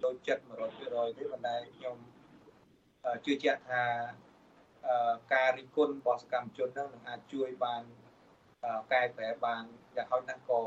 [0.03, 0.43] ដូចចិត្ត
[0.80, 1.97] 100%ទេប៉ុន្តែខ្ញុំ
[3.26, 3.84] ជឿជាក់ថា
[5.34, 7.84] ការរិះគន់របស់សកម្មជននឹងនឹងអាចជួយបាន
[8.93, 9.64] កែប្រែបាន
[9.95, 10.61] យ៉ាងហោចណាស់ក៏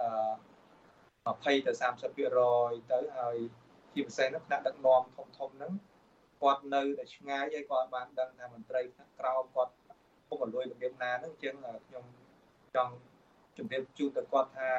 [0.00, 3.36] អឺ20ទៅ30%ទៅហើយ
[3.94, 5.72] ជាពិសេសនោះថ្នាក់ដឹកនាំធំធំហ្នឹង
[6.42, 9.72] គាត់នៅតែឆ្ងាយហើយគាត់បានដឹងថាមន្ត្រីថ្នាក់ក្រោមគាត់
[10.28, 11.54] ពុករលួយរបៀបណាហ្នឹងអញ្ចឹង
[11.86, 12.04] ខ្ញុំ
[12.74, 12.92] ចង់
[13.56, 14.70] ជម្រាបជូនទៅគាត់ថា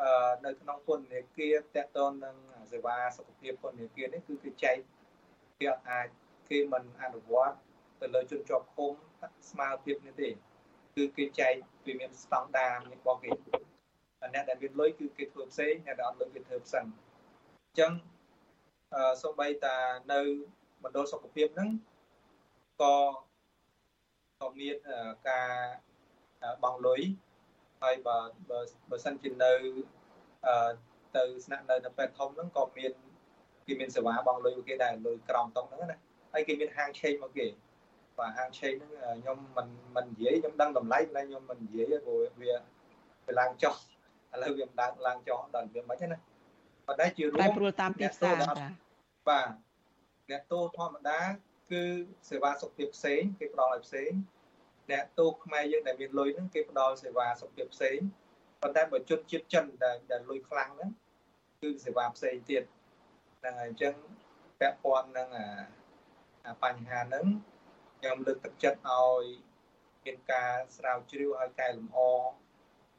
[0.00, 2.36] អឺនៅក្នុងពន្ធនាគារតកតននឹង
[2.72, 4.76] សេវាសុខភាពពន្ធនាគារនេះគឺគេចែក
[5.60, 6.08] គេអាច
[6.48, 7.56] គេមិនអនុវត្ត
[8.00, 8.92] ទៅលើជនជាប់ឃុំ
[9.50, 10.28] ស្មើភាពនេះទេ
[10.96, 11.54] គឺគេចែក
[11.86, 13.30] វាមានស្តង់ដាររបស់គេ
[14.34, 18.09] អ្នកដែលមានលុយគឺគេធ្វើផ្សេងអ្នកដែលអត់លុយគេធ្វើផ្សេងអញ្ចឹងអឺ
[19.22, 19.76] សូម្បីតា
[20.12, 20.20] នៅ
[20.84, 21.70] មណ្ឌលសុខភាពហ្នឹង
[22.82, 22.94] ក៏
[24.40, 24.76] ក៏មាន
[25.28, 25.50] ការ
[26.62, 27.00] បង់លុយ
[27.82, 28.18] ហើយបើ
[28.90, 29.52] បើសិនជានៅ
[30.46, 30.70] អឺ
[31.16, 32.92] ទៅស្នាក់នៅនៅពេទ្យធំហ្នឹងក៏មាន
[33.66, 35.98] គេមានសេវាបង់លុយគេដែរលុយក្រោមតុងហ្នឹងណា
[36.32, 37.46] ហើយគេមានហាងឆេងមកគេ
[38.18, 42.52] បាទហាងឆេងហ្នឹងខ្ញុំមិនមិននិយាយខ្ញុំដឹងតម្លៃតែខ្ញុំមិននិយាយព្រោះវា
[43.26, 43.74] វាឡើងចុះ
[44.32, 46.18] ឥឡូវវាមិនដើរឡើងចុះដល់វាមិនណា
[46.90, 48.34] ប៉ុន្តែជារួមតែព្រួលតាមទីផ្សារ
[49.28, 49.48] បាទ
[50.30, 51.20] អ្នកតូធម្មតា
[51.70, 51.82] គឺ
[52.30, 54.10] សេវាសុខភាពផ្សេងគេផ្ដល់ឲ្យផ្សេង
[54.90, 57.98] អ្នកតូខ្មែរយើងដែលមានលុយហ្នឹងគេផ្ដល់សេវាសុខភាពផ្សេង
[58.62, 60.90] ប៉ុន្តែបើជនជាតិចិនដែលដែលលុយខ្លាំងហ្នឹង
[61.60, 62.62] គឺសេវាផ្សេងទៀត
[63.40, 63.94] ហ្នឹងហើយអញ្ចឹង
[64.60, 65.28] ពាក់ព័ន្ធនឹង
[66.46, 67.26] អាបញ្ហាហ្នឹង
[67.98, 69.22] ខ្ញុំលើកទឹកចិត្តឲ្យ
[70.04, 71.98] មានការស្រាវជ្រាវឲ្យកែលម្អ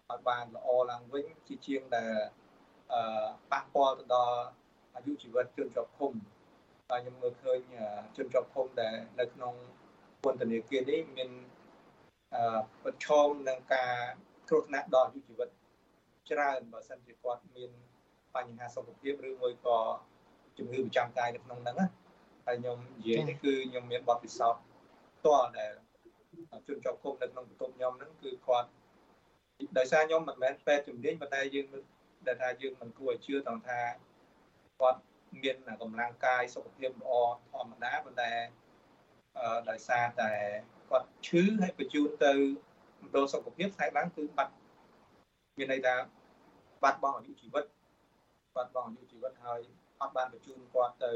[0.10, 2.41] ឲ្យបានល្អឡើងវិញជាជាងដែលអឺ
[3.52, 4.38] ប៉ះពាល់ទៅដល់
[4.96, 6.14] អាយុជីវិតជនជាប់ឃុំ
[6.90, 7.60] ហើយខ្ញុំមើលឃើញ
[8.18, 9.54] ជនជាប់ឃុំដែលនៅក្នុង
[10.24, 11.30] ពន្ធនាគារនេះមាន
[12.34, 13.94] អឺប្រឈមនឹងការ
[14.50, 15.50] គ្រោះថ្នាក់ដល់អាយុជីវិត
[16.30, 17.72] ច្រើនបើសិនជាគាត់មាន
[18.36, 19.78] បញ្ហាសុខភាពឬមួយក៏
[20.58, 21.88] ជំងឺប្រចាំកាយនៅក្នុងហ្នឹងណា
[22.46, 24.62] ហើយខ្ញុំនិយាយនេះគឺខ្ញុំមានបទពិសោធន៍
[25.18, 25.74] ផ្ទាល់ដែល
[26.68, 28.70] ជនជាប់ឃុំនៅក្នុងបន្ទប់ខ្ញុំហ្នឹងគឺគាត់
[29.78, 31.68] ដោយសារខ្ញុំមិនមែនពេទ្យជំនាញប៉ុន្តែយើង
[32.28, 33.80] ដែលថាយើងមិនគួរឲ្យជឿដល់ថា
[34.80, 35.00] គាត់
[35.44, 37.12] មានកម្លាំងកាយសុខភាពល្អ
[37.52, 38.32] ធម្មតាប៉ុន្តែ
[39.70, 40.32] ដោយសារតែ
[40.90, 42.34] គាត់ឈឺហើយបញ្ជូនទៅ
[43.02, 44.54] មណ្ឌលសុខភាពផ្នែកឡើងគឺបាត់
[45.58, 45.96] មានន័យថា
[46.84, 47.66] បាត់បង់អាយុជីវិត
[48.56, 49.62] បាត់បង់អាយុជីវិតហើយ
[50.02, 51.14] អត់បានបញ្ជូនគាត់ទៅ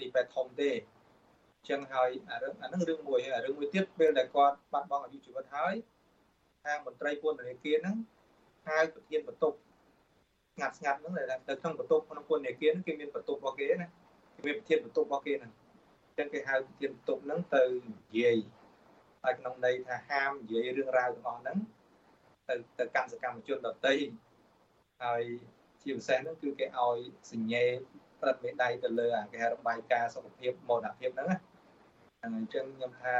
[0.00, 5.74] ទីពេទ្យធំទេអញ្ចឹងហើយអារឿងអានឹងរឿងមួយហើយរឿងមួយទៀតពេលដែលគាត់បាត់បង់អាយុជីវិតហើយ
[6.64, 7.96] ខាងមន្ត្រីពន្ធនាគារហ្នឹង
[8.68, 9.56] ហៅប្រធានបន្ទប់
[10.54, 13.88] ស្ងាត់ស្ងាត់ហ្នឹងដែលនៅក្នុងបន្ទប់ក្នុងពន្ធនាគារហ្នឹងគេមានបន្ទប់របស់គេណា
[14.34, 15.52] គេមានប្រធានបន្ទប់របស់គេហ្នឹង
[16.06, 18.36] អញ្ចឹងគេហៅប្រធានបន្ទប់ហ្នឹងទៅនិយាយ
[19.22, 21.58] ហើយក្នុងន័យថាហាមនិយាយរឿងរ៉ាវទាំងអស់ហ្នឹង
[22.48, 23.94] ទៅទៅកម្មសកម្មជនដទៃ
[25.02, 25.22] ហើយ
[25.82, 26.98] ជាពិសេសហ្នឹងគឺគេឲ្យ
[27.32, 27.64] សញ្ញេ
[28.20, 31.38] ព្រឹត្តមេដៃទៅលើអាគេហៅរបាយការណ៍សុខភាពមរណភាពហ្នឹងណា
[32.22, 33.16] អញ្ចឹងខ្ញុំថា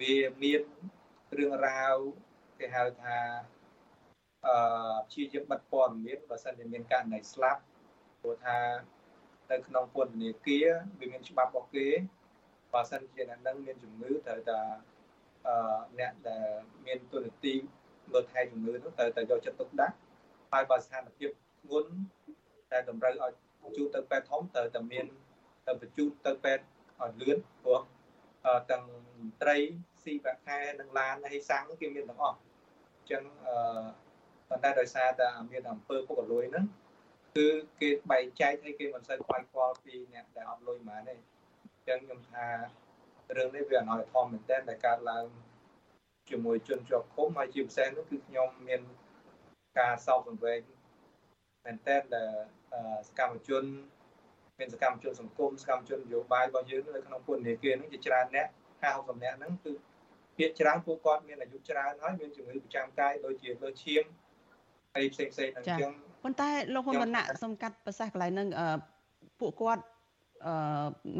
[0.00, 0.62] វាមាន
[1.38, 1.96] រឿងរ៉ាវ
[2.58, 3.16] គេហៅថា
[4.46, 4.56] អឺ
[5.08, 7.60] ព្យាយាមបិទព័ត៌មានបើសិនជាមានករណីស្លាប់
[8.20, 8.58] ព្រោះថា
[9.50, 10.68] នៅក្នុងពន្ធនាគារ
[11.00, 11.88] វាមានច្បាប់របស់គេ
[12.72, 14.60] បើសិនជាអ្នកនឹងមានជំងឺត្រូវតែ
[15.46, 16.46] អឺអ្នកដែល
[16.86, 17.54] មានទូនាទី
[18.12, 19.96] មើលថែជំងឺនោះត្រូវតែយកចិត្តទុកដាក់
[20.52, 21.30] ហើយបើស្ថានភាព
[21.60, 21.90] ធ្ងន់
[22.72, 23.32] តែតម្រូវឲ្យ
[23.62, 25.06] បញ្ជូនទៅពេទ្យធំត្រូវតែមាន
[25.66, 26.64] ទៅបញ្ជូនទៅពេទ្យ
[27.00, 27.80] ឲ្យលឿនព្រោះ
[28.70, 28.84] ទាំង
[29.42, 29.56] ត្រី
[30.04, 33.54] ស៊ីបាខែនិងឡានហើយសាំងគេមានទាំងអស់អញ្ចឹងអឺ
[34.54, 36.66] ប៉ុន្តែដោយសារតែមានអង្គើពុករលួយហ្នឹង
[37.36, 37.46] គឺ
[37.80, 42.46] គេបែងចែកឲ្យគេមិនសូវខ្វាយខ្វល់ពីអ្នកដែលអត់លុយហ្មងទេអញ្ចឹងខ្ញុំថា
[43.36, 45.24] រឿងនេះវាអនុធមមែនតើដែលកើតឡើង
[46.30, 48.80] ជាមួយជនជាប់ឃុំហើយជាពិសេសនោះគឺខ្ញុំមាន
[49.78, 50.60] ការសោកសង្វេគ
[51.64, 52.32] មែនតើដែល
[53.08, 53.64] សកម្មជន
[54.58, 58.46] មានសកម្មជនសង្គមសកម្មជននយោបាយរបស់យើងនៅក្នុងពន្ធនាគារហ្នឹងជាច្រើនអ្នក
[58.82, 59.72] 50 60អ្នកហ្នឹងគឺ
[60.36, 64.04] ភាគច្រើនពួកគាត់មានអាយុច្រើនហើយមានជំងឺប្រចាំកាយដូចជាលើឈាម
[64.96, 65.92] អីផ្សេងផ្សេងហ្នឹងអញ្ចឹង
[66.22, 68.48] ប៉ុន្តែលោកហ៊ុនវណ្ណៈសំកាត់ប្រសាសន៍កន្លែងហ្នឹង
[69.40, 69.82] ពួកគាត់
[70.46, 70.54] អឺ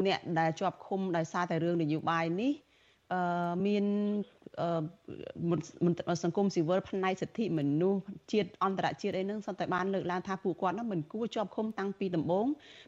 [0.07, 2.53] អ្នកដែលជាប់ឃុំដោយសារតែរឿងនយោបាយនេះ
[3.13, 3.85] អឺមាន
[4.43, 4.44] អឺ
[6.23, 7.99] សង្គមស៊ីវិលផ្នែកសិទ្ធិមនុស្ស
[8.31, 12.45] ជាតិអន្តរជាតិអីហ្នឹងសន្តែបានលើកឡើងថាពួកគាត់ហ្នឹងមិនគួរជាប់ឃុំតាំងពីដំបូង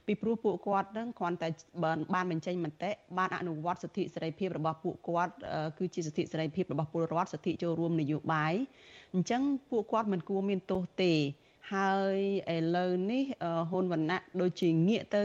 [0.08, 1.50] ពីព្រោះពួកគាត់ហ្នឹងគ្រាន់តែ
[1.84, 5.34] បានបានបញ្ចេញមតិបានអនុវត្តសិទ្ធិសេរីភាពរបស់ពួកគាត់
[5.78, 8.54] គឺជាសិទ្ធិសេរីភាពរបស់ពលរដ្ឋសិទ្ធិចូលរួមនយោបាយ
[9.14, 11.14] អញ្ចឹងពួកគាត់មិនគួរមានទោសទេ
[11.74, 12.20] ហើយ
[12.56, 13.24] ឥឡូវនេះ
[13.70, 15.22] ហ៊ុនវណ្ណៈដូចជាងាកទៅ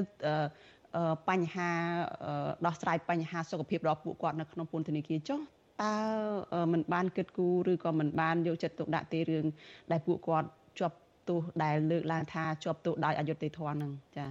[1.29, 1.71] បញ្ហា
[2.67, 5.41] ដោះស្រាយបញ្ហាសុខភាពរបស់ពួកគាត់នៅក្នុងពន្ធនាគារចុះ
[5.84, 5.94] តើ
[6.72, 9.46] มันបានគិតគូរឬក៏มันបានយកចិត្តទុកដាក់ទេរឿង
[9.92, 10.98] ដែលពួកគាត់ជាប់
[11.30, 14.28] ទោសដែលលើកឡើងថាជាប់ទោសដោយអយុត្តិធម៌ហ្នឹងចា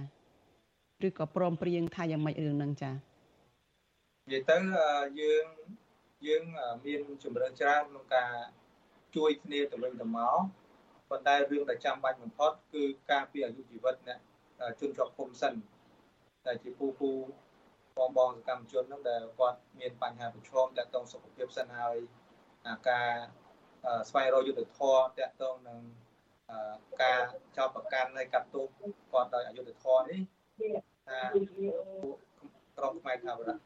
[1.07, 2.97] ឬក៏ព្រមព្រៀងថាយ៉ាងម៉េចរឿងហ្នឹងចានិ
[4.31, 4.57] យាយទៅ
[5.19, 5.45] យើង
[6.27, 6.43] យើង
[6.85, 8.31] មានជំរឿនច្រើនក្នុងការ
[9.15, 10.37] ជួយគ្នាទៅវិញទៅមក
[11.09, 14.19] ប៉ុន្តែរឿងដែលចាំបាច់បំផុតគឺការពីអាយុជីវិតអ្នក
[14.79, 15.53] ជនជាប់ឃុំសិន
[16.47, 17.11] ដែលជាពូពូ
[17.98, 21.96] បងបងសកម្មជនហ្នឹងដែលគាត់មានបញ្ហាប្រឈមតាក់ទងសុខភាពសិនហើយ
[22.90, 23.10] ការ
[24.08, 25.80] ស្វែងរកយុត្តិធម៌តាក់ទងនឹង
[27.02, 27.20] ការ
[27.56, 28.66] ចោទប្រកាន់ហើយកាត់ទោស
[29.12, 30.20] គាត់ដោយអយុត្តិធម៌នេះ
[31.08, 31.20] ថា
[32.78, 33.56] ក្រុមខ្មែរថាវរៈ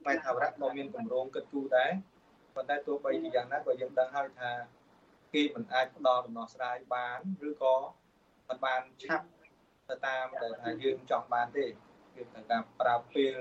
[0.00, 1.90] ខ្មែរថាវរៈក៏មានគម្រោងគិតគូរដែរ
[2.54, 4.50] ប៉ុន្តែទោះបីជាយ៉ាងណាក៏យើងដឹងហើយថា
[5.34, 7.18] គេមិនអាចផ្ដល់ដំណោះស្រាយបាន
[7.48, 7.76] ឬក៏
[8.48, 9.26] មិនបានឆាប់
[9.88, 11.66] ទៅតាមដែលថាយើងចង់បានទេ
[12.18, 13.34] គឺត្រូវការប្រើពេល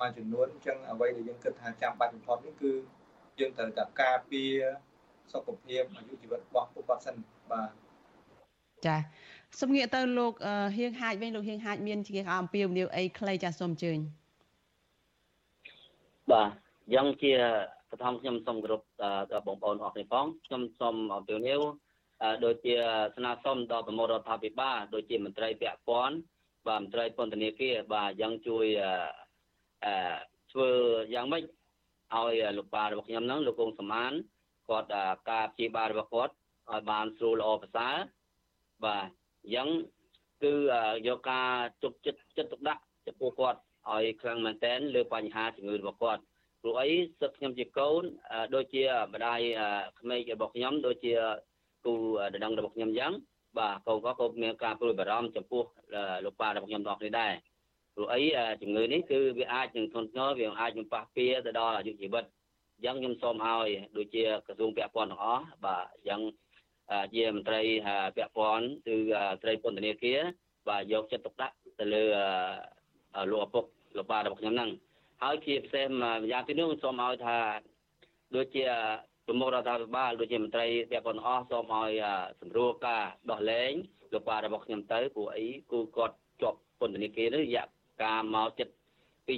[0.00, 2.72] មួយចំនួនអញ្ចឹងអ្វីដែលយើងគិតថាចាំបាច់បំផុតនេះគឺ
[3.40, 4.54] យើងត្រូវតែការពារ
[5.32, 7.16] សុខភាពអាយុជីវិតរបស់ពួកគាត់សិន
[7.52, 7.70] បាទ
[8.86, 8.96] ចា
[9.60, 10.32] សូមងាកទៅលោក
[10.76, 13.98] ហៀងហាចវិញលោកហៀងហាចមានជាអំពាវនាវអីខ្លីចាសូមអញ្ជើញ
[16.30, 16.50] បាទ
[16.94, 17.32] យ៉ាងជា
[17.90, 18.82] បឋមខ្ញុំសូមគោរព
[19.32, 21.60] ដល់បងប្អូនអរគ្នាផងខ្ញុំសូមអំពាវនាវ
[22.44, 22.74] ដូចជា
[23.16, 26.16] ស្នើសុំដល់ប្រមុខរដ្ឋាភិបាលដូចជាមន្ត្រីពាក់ព័ន្ធ
[26.66, 28.66] បាទមន្ត្រីពន្ធនាគារបាទយ៉ាងជួយ
[29.84, 29.94] អឺ
[30.52, 30.70] ធ្វើ
[31.14, 31.42] យ៉ាងម៉េច
[32.14, 34.12] ឲ្យលោកប៉ារបស់ខ្ញុំហ្នឹងលោកកងសមាន
[34.68, 34.88] គាត់
[35.30, 36.32] ការព្យាបាលរបស់គាត់
[36.70, 37.96] ឲ្យបានស្រួលល្អប្រសើរ
[38.84, 39.06] បាទ
[39.54, 39.68] យ៉ាង
[40.42, 40.52] គឺ
[41.06, 41.50] យកការ
[41.82, 43.58] ជប់ចិត្តចិត្តទុកដាក់ចំពោះគាត់
[43.90, 46.22] ឲ្យខ្លាំងមែនតែនលើបញ្ហាជំងឺរបស់គាត់
[46.60, 46.90] ព្រោះអី
[47.20, 48.02] សិទ្ធខ្ញុំជាកូន
[48.54, 48.82] ដូចជា
[49.14, 49.40] ម្ដាយ
[50.00, 51.14] ក្មេករបស់ខ្ញុំដូចជា
[51.84, 51.94] គូ
[52.34, 53.12] ដណ្ដឹងរបស់ខ្ញុំយ៉ាង
[53.58, 55.64] បាទកូនក៏ក៏មានការព្រួយបារម្ភចំពោះ
[56.24, 57.32] លោកប៉ារបស់ខ្ញុំដល់នេះដែរ
[57.94, 58.20] ព្រោះអី
[58.62, 62.24] ជំងឺនេះគឺវាអាចនឹងធ្ងន់ធ្ងរវាអាចនឹងប៉ះពាល់ទៅដល់អាយុជីវិត
[62.76, 66.20] អញ្ចឹងខ្ញុំសូមឲ្យដូចជាក្រសួងពាក់ព័ន្ធទាំងអស់បាទអញ្ចឹង
[67.14, 67.60] ជាមន្ត្រី
[68.16, 68.96] ពាក់ព័ន្ធគឺ
[69.42, 70.20] ត្រីពន្ធនាគារ
[70.68, 72.04] បាទយកចិត្តទុកដាក់ទៅលើ
[73.30, 73.64] លោកឪពុក
[73.96, 74.70] លោកប៉ារបស់ខ្ញុំហ្នឹង
[75.22, 77.36] ហើយជាពិសេសម្យ៉ាងទីនោះសូមឲ្យថា
[78.34, 78.64] ដូចជា
[79.26, 81.92] ប្រមុខរដ្ឋាភិបាលដូចជាមន្ត្រីពាក់ព័ន្ធអស់សូមឲ្យ
[82.40, 83.72] សម្រួលការដោះលែង
[84.12, 87.64] លោកប៉ារបស់ខ្ញុំទៅព្រោះអីគឺគាត់ជាប់ពន្ធនាគារនេះរយៈ
[88.02, 88.72] កាលមកចិត្ត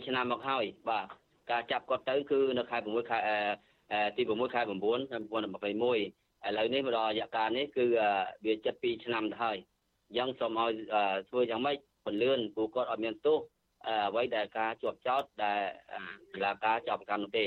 [0.01, 1.07] 2ឆ្នាំមកហើយបាទ
[1.51, 3.19] ការចាប់គាត់ទៅគឺនៅខែ6ខែ
[4.17, 4.83] ទី6ខែ9 2021
[6.47, 7.85] ឥឡូវនេះមកដល់រយៈកាលនេះគឺ
[8.45, 9.59] វាចិត្ត2ឆ្នាំទៅហើយ
[10.09, 10.73] អញ្ចឹងសូមឲ្យ
[11.29, 13.39] ធ្វើយ៉ាងម៉េចពន្លឿនព្រោះគាត់អត់មានទោស
[14.09, 15.61] អ្វីដែលការជាប់ចោតដែល
[16.33, 17.47] តុលាការចាប់ប្រកាន់នោះទេ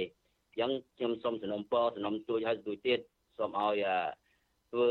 [0.57, 2.99] អញ្ចឹងខ្ញុំសូមសំណូមពរសំណូមជួយឲ្យជួយទៀត
[3.37, 3.75] សូមឲ្យ
[4.71, 4.89] ធ្វើ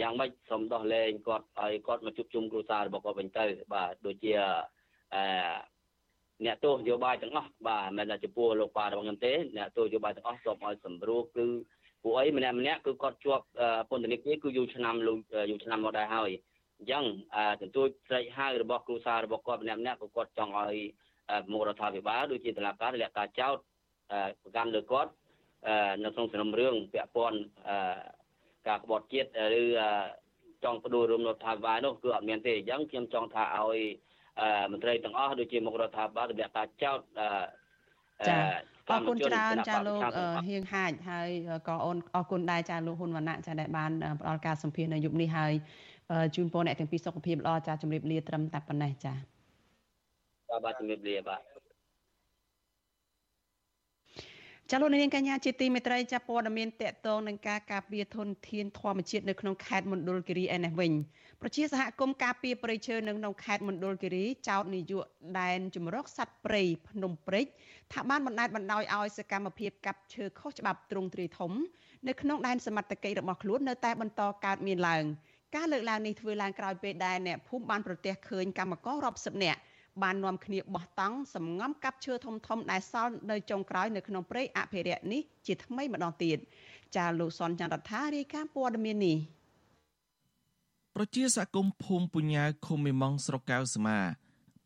[0.00, 4.32] យ៉ាងម៉េចសូមដោះលែងគាត់ឲ្យគាត់មកជួបជុំគ្រួសាររបស់គាត់វិញទៅបាទដូចជា
[5.14, 5.22] អឺ
[6.44, 11.46] អ្នកទោសនយោបាយទាំងអស់បាទមិនថាចំពោះលោកប៉ារបស់ខ្ញុំទេអ្នកទោសនយោបាយទាំងអស់សូមឲ្យសម្រួលគឺ
[12.02, 13.44] ពួកអីម្នាក់ម្នាក់គឺគាត់ជាប់
[13.90, 16.30] ពន្ធនាគារគឺយូរឆ្នាំយូរឆ្នាំមកដែរហើយ
[16.78, 17.04] អញ្ចឹង
[17.60, 20.78] ទន្ទួចស្រេចហៅរបស់គ្រូសារបស់គាត់ម្នាក់ម្នាក់ក៏គាត់ចង់ឲ្យ
[21.50, 23.56] មុខរដ្ឋាភិបាលដូចជាតុលាការទម្លាក់ការចោទ
[24.42, 25.10] ប្រកាន់លើគាត់
[26.04, 27.38] នៅក្នុងសំណុំរឿងពាក់ព័ន្ធ
[28.68, 29.28] ការក្បត់ជាតិ
[29.60, 29.64] ឬ
[30.64, 33.80] ចង់ផ្ដួលរំលរដ្ឋាភិបាលនោះគឺអត់មានទេអញ្ចឹងខ្ញុំចង់ថាឲ្យ
[34.72, 36.98] មន្ត្រីទាំងអស់ដូចជាមុខរដ្ឋាភិបាលទម្លាក់ការចោទ
[38.28, 38.36] ចា
[38.90, 40.00] អរគុណច្រើនចាលោក
[40.48, 41.28] ហៀងហាចហើយ
[41.68, 43.90] ក៏អូនអរគុណដែរចាលោកហ៊ុនវណ្ណៈចាដែលបាន
[44.20, 45.52] ផ្ដល់ការសម្ភាសនៅយប់នេះហើយ
[46.36, 49.14] ជូនពរអ្នកទាំងពីរសុខភាពល្អចាជំរាបលាត្រឹមតែប៉ុណ្ណេះចា
[50.50, 51.40] បាទបាទជំរាបលាបាទ
[54.70, 60.92] ចាលោកនាងកញ្ញាជាទីមេត្រីចាប់ព័ត៌មានតកតងនឹងការការពារធនធានធម្មជាតិនៅក្នុងខេត្តមណ្ឌលគិរីឯនេះវិញ
[61.40, 65.04] ប្រជាសហគមន៍ការពារព្រៃឈើនៅក្នុងខេត្តមណ្ឌលគិរីចោតនាយក
[65.40, 67.46] ដែនជំរកសត្វព្រៃភ្នំព្រេច
[67.92, 71.52] ថាបានបណ្តែតបណ្តោយឲ្យសកម្មភាពកាប់ឈើខុសច្បាប់ទ្រង់ទ្រាយធំ
[72.08, 75.04] នៅក្នុងដែនសមត្ថកិច្ចរបស់ខ្លួននៅតែបន្តកើតមានឡើង
[75.56, 79.60] ការលើកឡើងនេះធ្វើឡើងក្រោយពេលដែលអ្នកភូមិបានប្រទះឃើញកម្មកររាប់សិបនាក់
[80.02, 86.38] បាននាំគ្នាបោះតង់សម្ងំកាប់ឈើធំធំដែលសល់នៅចុងក្រោយនៅក្នុងព្រៃអភិរក្សនេះជាថ្មីម្ដងទៀត
[86.96, 89.18] ចាលោកសនចន្ទរដ្ឋារាយការណ៍ព័ត៌មាននេះ
[90.96, 93.98] ប្រជាសហគមន៍ភូមិពុញ្ញាឃុំមេម៉ង់ស្រុកកៅសមា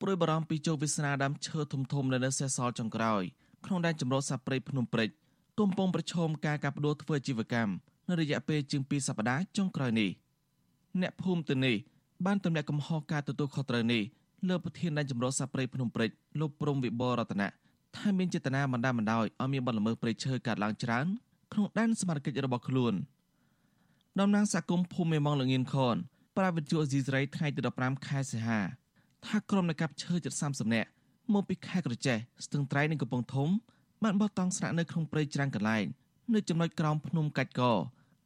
[0.01, 3.23] ព្រួយបារម្ភពីជោគវាសនាដើមឈើធំធំនៅនៅសេសសល់ចុងក្រោយ
[3.67, 5.09] ក្នុងដែនចម្រុះសាព្រៃភ្នំព្រិច
[5.61, 7.73] កំពុងប្រឈមការកាប់ផ្ដួលធ្វើអាជីវកម្ម
[8.09, 10.11] នៅរយៈពេលជាង2សប្តាហ៍ចុងក្រោយនេះ
[11.01, 11.77] អ្នកភូមិទៅនេះ
[12.27, 14.03] បានទម្លាក់កំហុសការទទួលខុសត្រូវនេះ
[14.49, 16.11] លើប្រធានដែនចម្រុះសាព្រៃភ្នំព្រិច
[16.41, 17.49] លោកព្រំវិបររតនៈ
[17.97, 21.07] ថាមានចេតនាបណ្ដាបណ្ដោយឲ្យមានបទល្មើសព្រៃឈើកើតឡើងច្រើន
[21.53, 22.95] ក្នុងដែនសមត្ថកិច្ចរបស់ខ្លួន
[24.21, 25.97] តំណាងសហគមន៍ភូមិមេម៉ងលងៀនខន
[26.37, 28.61] ប្រាវិទ្យាអេស៊ីសរ៉ៃថ្ងៃទី15ខែសីហា
[29.27, 30.89] ថាក្រុមអ្នកកាប់ឈើជិត30នាក់
[31.33, 33.49] មកពីខេត្តក្រចេះស្ទឹងត្រែងនិងកំពង់ធំ
[34.03, 35.85] បានបោះតង់ស្នាក់នៅក្នុងព្រៃច្រាំងកន្លែង
[36.35, 37.63] នៅចំណុចក្រោមភ្នំកាច់ក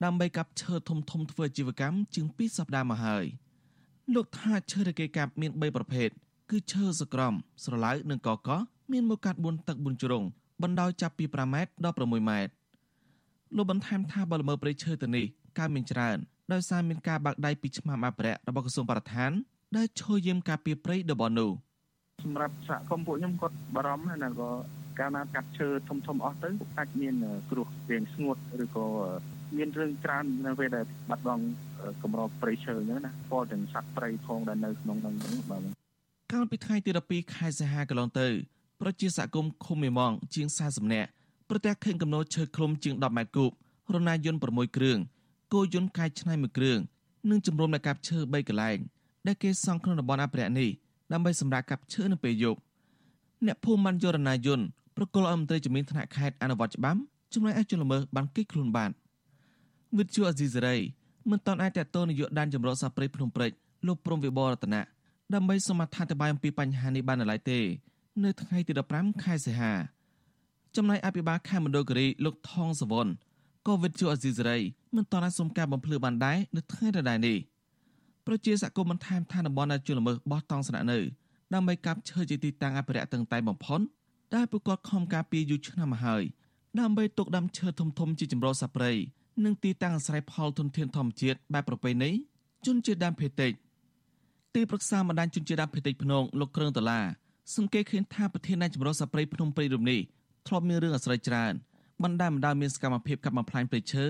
[0.05, 3.25] ដើម្បីកាប់ឈើធំធំធ្វើអាជីវកម្មជាង2សប្តាហ៍មកហើយ
[4.13, 6.09] លោកថាឈើដែលគេកាប់មាន3ប្រភេទ
[6.51, 7.33] គឺឈើសក្រំ
[7.65, 8.49] ស្រឡៅនិងកក
[8.93, 10.23] មានមកកាត់4ទឹក4ជ្រុង
[10.63, 12.53] បណ្ដោយចាប់ពី5ម៉ែត្រដល់6ម៉ែត្រ
[13.57, 15.25] លោកបន្ថែមថាបលមើព្រៃឈើទៅនេះ
[15.59, 16.17] កើតមានច្រើន
[16.53, 19.31] ដោយសារមានការបាក់ដៃពីឆ្មាំអភិរក្សរបស់ក្រសួងបរិស្ថាន
[19.77, 21.51] ដែលឈរយាមការពារព្រៃតំបន់នោះ
[22.25, 24.51] សម្រាប់សហគមន៍ពួកខ្ញុំគាត់បារម្ភណាក៏
[24.99, 26.49] កាលណាកាត់ឈើធំធំអស់ទៅ
[26.79, 27.15] អាចមាន
[27.51, 28.87] គ្រោះរាងស្ងួតឬក៏
[29.57, 31.45] មានរឿងច្រើននៅពេលដែលបាត់បង់
[32.03, 35.63] កម្រព្រៃឈើអញ្ចឹងណាពលទាំងសត្វព្រៃផងដែលនៅក្នុងនោះបាទ
[36.33, 38.29] កាលពីថ្ងៃទី12ខែសីហាកន្លងទៅ
[38.81, 41.09] ប្រជាសហគមន៍ឃុំមេម៉ងជាង40នាក់
[41.49, 43.51] ប្រទះឃើញកំណោឈើឃ្លុំជាង10ម៉ែត្រគូប
[43.95, 44.99] រណាយន្ត6គ្រឿង
[45.53, 46.79] គោយន្តកាយឆ្នៃមួយគ្រឿង
[47.31, 48.79] និងជំរុំដល់កាប់ឈើ3កន្លែង
[49.27, 50.71] ដែលគេសង់ក្នុងតំបន់អភិរក្សនេះ
[51.13, 52.59] ដើម្បីសម្រាប់កាប់ឈើនៅពេលយប់
[53.47, 54.65] អ្នកភូមិបានយករណាយន្ត
[54.97, 57.01] ប្រគល់ឲ្យមន្ត្រីជំនាញថ្នាក់ខេត្តអនុវត្តច្បាប់
[57.35, 58.91] ចំណែកឯជនល្មើសបានគេចខ្លួនបាន
[59.99, 60.77] វិទ្យុអេស៊ីសេរី
[61.31, 63.51] មិនតាន់អាចតតននាយកដែនចម្រុះសាព្រៃភ្នំព្រិច
[63.87, 64.83] លោកព្រំវិបររតនៈ
[65.35, 67.61] ដើម្បីសូមអធិប្បាយអំពីបញ្ហានេះបាននៅឡើយទេ
[68.25, 69.73] នៅថ្ងៃទី15ខែសីហា
[70.77, 73.07] ចំណែកអភិបាលខេត្តមណ្ឌលគិរីលោកថងសវន
[73.67, 74.59] ក៏វិទ្យុអេស៊ីសេរី
[74.97, 77.39] មិនតាន់អាចសុំការបំភ្លឺបានដែរនៅថ្ងៃដដែលនេះ
[78.27, 80.99] ប្រជាសកម្មបន្ថែមថាតំបន់ដែលជនល្មើសបោះតង់ស្នាក់នៅ
[81.55, 83.81] ដើម្បីកាប់ឈើជាទីតាំងអភិរក្សតឹងតែបំផុត
[84.35, 86.23] ដែលពួកគាត់ខំការពារយូរឆ្នាំមកហើយ
[86.81, 88.93] ដើម្បីទុកដាំឈើធំធំជាចម្រុះសាព្រៃ
[89.45, 92.11] និងទីតាំងអាស្រ័យផលធនធានធម្មជាតិបែបប្រពៃណី
[92.67, 93.53] ជនជាតិដើមភាគតិច
[94.55, 97.05] ទីប្រឹក្សាបណ្ដាញជនជាតិដើមភាគតិចភ្នងលោកគ្រឿងដុល្លារ
[97.57, 100.01] សង្កេតឃើញថាប្រធាននៃចម្រុះសាព្រៃភ្នំព្រៃរំនេះ
[100.47, 101.53] ធ្លាប់មានរឿងអាស្រ័យច្រើន
[102.03, 104.05] បណ្ដាបណ្ដាមានសកម្មភាពកាប់បំផ្លាញព្រៃឈើ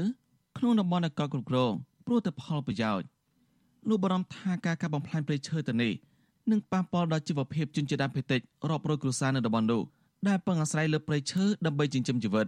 [0.59, 1.72] ក្នុងតំបន់នគរគ្រប់គ្រង
[2.07, 3.07] ព្រោះតែផលប្រយោជន៍
[3.89, 5.93] លោកបារម្ភថាការកាប់បំផ្លាញព្រៃឈើទៅនេះ
[6.51, 9.83] នឹងប៉ះពាល់ដល់ជីវភាពជនជាតិដើមភាគតិចរាប់រយគ្រួសារនៅតំបន់នោះ
[10.29, 12.47] ដែលពឹងអាស្រ័យលើព្រៃឈើដើម្បីចិញ្ចឹមជីវិត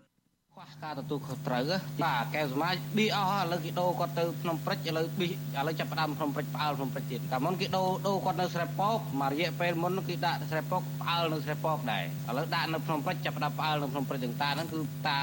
[0.56, 1.62] ខ្វះការទទួលខុសត្រូវ
[2.04, 5.30] បាទកែវសមាជប៊ីអស់ឥឡូវគេដូរគាត់ទៅភ្នំព្រិចឥឡូវប៊ីឥ
[5.66, 15.18] ឡូវចាប់ផ្ដើមភ្នំព្រិចផ្អើលភ្នំព្រិចទៀតតែមុនគេដូរដូរគាត់នៅស្រែពកមួយរយៈពេលមុនគេដាក់ស្រែពកផ្អើលនៅស្រែពកដែរឥឡូវដាក់នៅភ្នំព្រិចចាប់ផ្ដើមផ្អើលនៅភ្នំព្រិចទាំងតាហ្នឹងគឺតា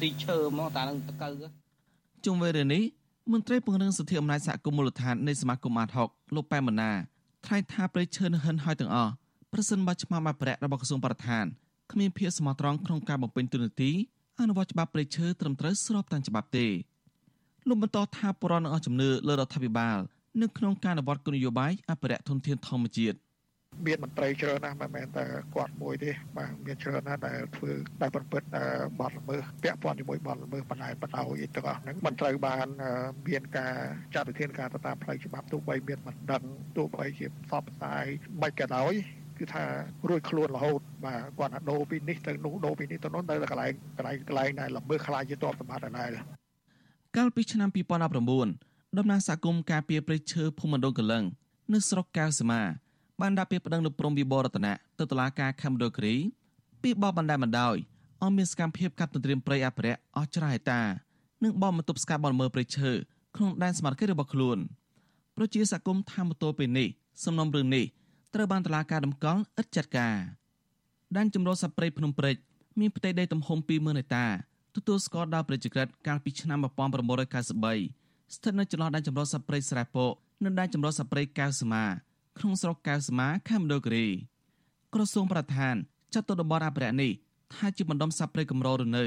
[0.00, 1.28] ស៊ីឈើហ្មងតាហ្នឹងតកៅ
[2.24, 2.82] ជុំវិញរឿងនេះ
[3.32, 6.90] មន្ត្រីពង្រឹងសិទ្ធិអំណាចសហគមន៍មូលដ្ឋាននៃសមាគមអាត60លោកប៉ែមណា
[7.46, 9.12] ថ្លែងថាប្រៃឈើនៅហិនហើយទាំងអស់
[9.52, 11.44] ប្រសិនបើឆ្មាំអភិរក្សរបស់ក្រសួងបរិស្ថាន
[11.92, 13.92] គ្មានភាពស្មោះត្រង់ក្នុងការបំពេញទូនាទី
[14.40, 16.66] អនុវត្តច្បាប់ព្រៃឈើត្រឹមត្រូវស្របតាមច្បាប់ទេ
[17.68, 19.98] លោកបន្តថាបរិវត្តនឹងអស់ជំនឿលើរដ្ឋាភិបាល
[20.42, 23.18] នៅក្នុងការអនុវត្តគោលនយោបាយអភិរក្សធនធានធម្មជាតិ
[23.86, 25.24] មានមន្ត្រីច្រើនណាស់មិនមែនតែ
[25.54, 27.70] គាត់មួយទេបាទមានច្រើនណាស់ដែលធ្វើ
[28.00, 28.48] ដែលប្រព្រឹត្ត
[29.00, 32.66] បទល្មើសពាក់ព័ន្ធជាមួយបទល្មើសបណ្ដាលបណ្ដោយអីទាំងអស់ហ្នឹងមិនត្រូវបាន
[33.28, 33.74] មានការ
[34.14, 36.42] ចាត់វិធានការទៅតាមផ្លូវច្បាប់ទោះបីមានមិនដឹង
[36.76, 38.04] ទោះបីជាផ្សព្វផ្សាយ
[38.42, 38.92] មិនក៏ដោយ
[39.40, 39.64] គឺថា
[40.08, 46.10] រួចខ្លួនរហូតបាទគាត់ថាដូរពីនេះទៅនោះដូរពីនេះទៅនោះនៅកន្លែងកន្លែងកន្លែងដែលល្មើសខ្លាចជាតបសម្បត្តិដែរ
[47.16, 47.68] កាលពីឆ្នាំ
[48.34, 51.24] 2019ដំណាងសហគមន៍ការពារព្រៃឈើភូមិមណ្ឌលកលឹង
[51.72, 52.62] នៅស្រុកកៅសមា
[53.20, 56.14] បានដាក់ពាក្យប្តឹងនៅព្រំវិបររតនៈទៅតុលាការខេមរដូគ្រី
[56.82, 57.76] ពីបបបណ្ដាបណ្ដោយ
[58.22, 60.80] អមមានសកម្មភាពកាត់ទន្ទ្រានព្រៃអភិរក្សអស់ច្រើនហិតា
[61.44, 62.90] និងបបបន្ទប់ស្កាត់បលមើព្រៃឈើ
[63.36, 64.58] ក្នុងដែនសមត្ថកិច្ចរបស់ខ្លួន
[65.36, 66.88] ប្រជាសកម្មថាមទល់ពេលនេះ
[67.24, 67.84] សំណុំរឿងនេះ
[68.34, 70.16] ត្រូវបានតុលាការដំកល់ឥតចាត់ការ
[71.16, 72.36] ដែនចម្រុះសព្រៃភ្នំព្រិច
[72.80, 74.26] មានផ្ទៃដីទំហំ20000ហិកតា
[74.76, 80.12] ទទួលស្គាល់ដោយប្រជាក្រិតកាលពីឆ្នាំ1993ស្ថិតនៅចន្លោះដែនចម្រុះសព្រៃស្រែពក
[80.44, 81.84] និងដែនចម្រុះសព្រៃកៅសមា
[82.38, 84.06] ក្នុងស្រុកកៅសមាខេមរដូគិរី
[84.94, 85.74] ក្រសួងប្រធាន
[86.14, 87.12] ចាត់ទុកតំបន់អភិរក្សនេះ
[87.54, 89.04] ថាជាបណ្ដុំសត្វព្រៃកម្ររនៅ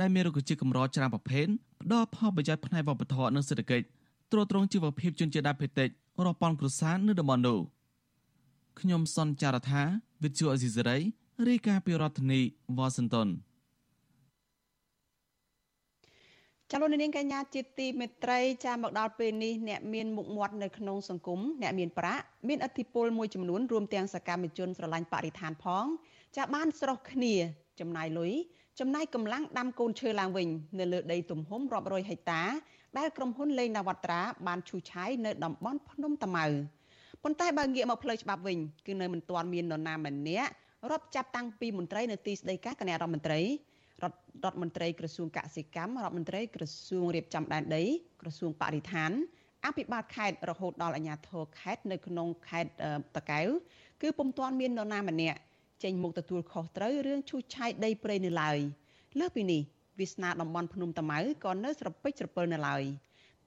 [0.00, 1.46] ដែលមានរុក្ខជាតិកម្រច្រើនប្រភេទ
[1.82, 3.86] ផ្ដល់ផលប្រយោជន៍ផ្នែកវប្បធម៌និងសេដ្ឋកិច្ច
[4.32, 5.88] ទ្រទ្រង់ជីវភាពជនជាតិដើមភាគតិច
[6.24, 7.58] រាប់ពាន់គ្រួសារនៅតំបន់នោះ
[8.80, 9.82] ខ្ញុំសនចាររថា
[10.22, 10.98] វិទ្យុអេស៊ីសេរី
[11.48, 12.40] រាយការណ៍ពីរដ្ឋធានី
[12.76, 13.28] វ៉ាស៊ីនតោន
[16.70, 25.84] ចាលោកនាងកញ្ញាជាទីមេត្រីចាមកដល់ពេលនេះអ្នកមានមុខមាត់នៅក្នុងសង្គមអ្នកមានប្រាក់មានអធិបុលមួយចំនួនរួមទាំងសកម្មជនស្រឡាញ់បរិស្ថានផង
[26.36, 27.34] ចាបានស្រោះគ្នា
[27.80, 28.32] ចំណាយលុយ
[28.80, 30.48] ចំណាយកម្លាំងដាំកូនឈើឡើងវិញ
[30.78, 32.42] នៅលើដីទំហំរាប់រយហិកតា
[32.98, 36.46] ដែលក្រុមហ៊ុនលេងនវត្រាបានឈូសឆាយនៅតំបន់ភ្នំតាម៉ៅ
[37.28, 40.50] ប៉ុន្តែបើងាកមកផ្លូវច្បាប់វិញគឺនៅមិនទាន់មាននរណាម្នាក់
[40.90, 43.40] រាប់ចាប់តាំងពីមន្ត្រីនៅទីស្តីការគណៈរដ្ឋមន្ត្រី
[44.02, 47.84] រដ្ឋរដ្ឋមន្ត្រីក្រសួងកសិកម្មរដ្ឋមន្ត្រីក្រសួងរៀបចំដែនដី
[48.20, 49.10] ក្រសួងបរិស្ថាន
[49.66, 52.70] អភិបាលខេត្តរហូតដល់អាជ្ញាធរខេត្តនៅក្នុងខេត្ត
[53.16, 53.48] តកែវ
[54.02, 55.38] គឺពុំទាន់មាននរណាម្នាក់
[55.84, 58.58] ចេញមុខទទួលខុសត្រូវរឿងឈូសឆាយដីព្រៃនៅឡើយ
[59.18, 59.62] លើសពីនេះ
[59.98, 62.82] វាសនាតំបន់ភ្នំតាម៉ៅក៏នៅស្រពេចស្រពិលនៅឡើយ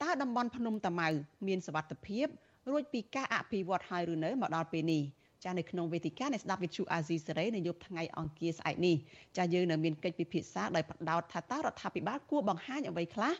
[0.03, 1.09] តើតំបន់ភ្នំតាម៉ៅ
[1.47, 2.27] មានសវត្ថភាព
[2.69, 5.03] រួចពីការអភិវឌ្ឍហើយឬនៅមកដល់ពេលនេះ
[5.43, 8.95] ចានៅក្នុងវេទិកានៃស្ដាប់វិទ្យុអាស៊ីសេរីនៅយប់ថ្ងៃអង្គារស្អែកនេះ
[9.37, 13.33] ចាយើងនៅមានកិច្ចពិភាក្សាដោយផ្ដោតថាតើរដ្ឋាភិបាលគួរបង្ហាញអ្វីខ្លះ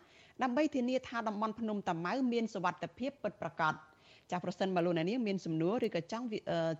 [0.43, 3.73] ដើម្បីធានាថាតំបន់ភ្នំតាម៉ៅមានសវត្ថភាពពិតប្រាកដ
[4.31, 6.25] ចាប្រសិនបើលោកអ្នកនាងមានសំណួរឬក៏ចង់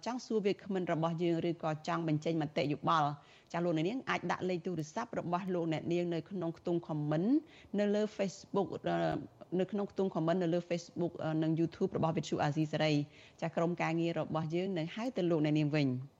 [0.05, 3.09] ចង់សួរវាគ្មិនរបស់យើងឬក៏ចង់បញ្ចេញមតិយោបល់
[3.53, 7.29] ចាលោកអ្នកនាងអាចដាក់លេខទូរស័ព្ទរបស់លោកអ្នកនាងនៅក្នុងខ្ទង់ comment
[7.79, 8.67] នៅលើ Facebook
[9.59, 12.93] នៅក្នុងខ្ទង់ comment នៅលើ Facebook និង YouTube របស់ Vithu Azizi សេរី
[13.41, 15.87] ចាក្រុមការងាររបស់យើងនឹងហៅទៅលោកអ្នកនាងវិញ។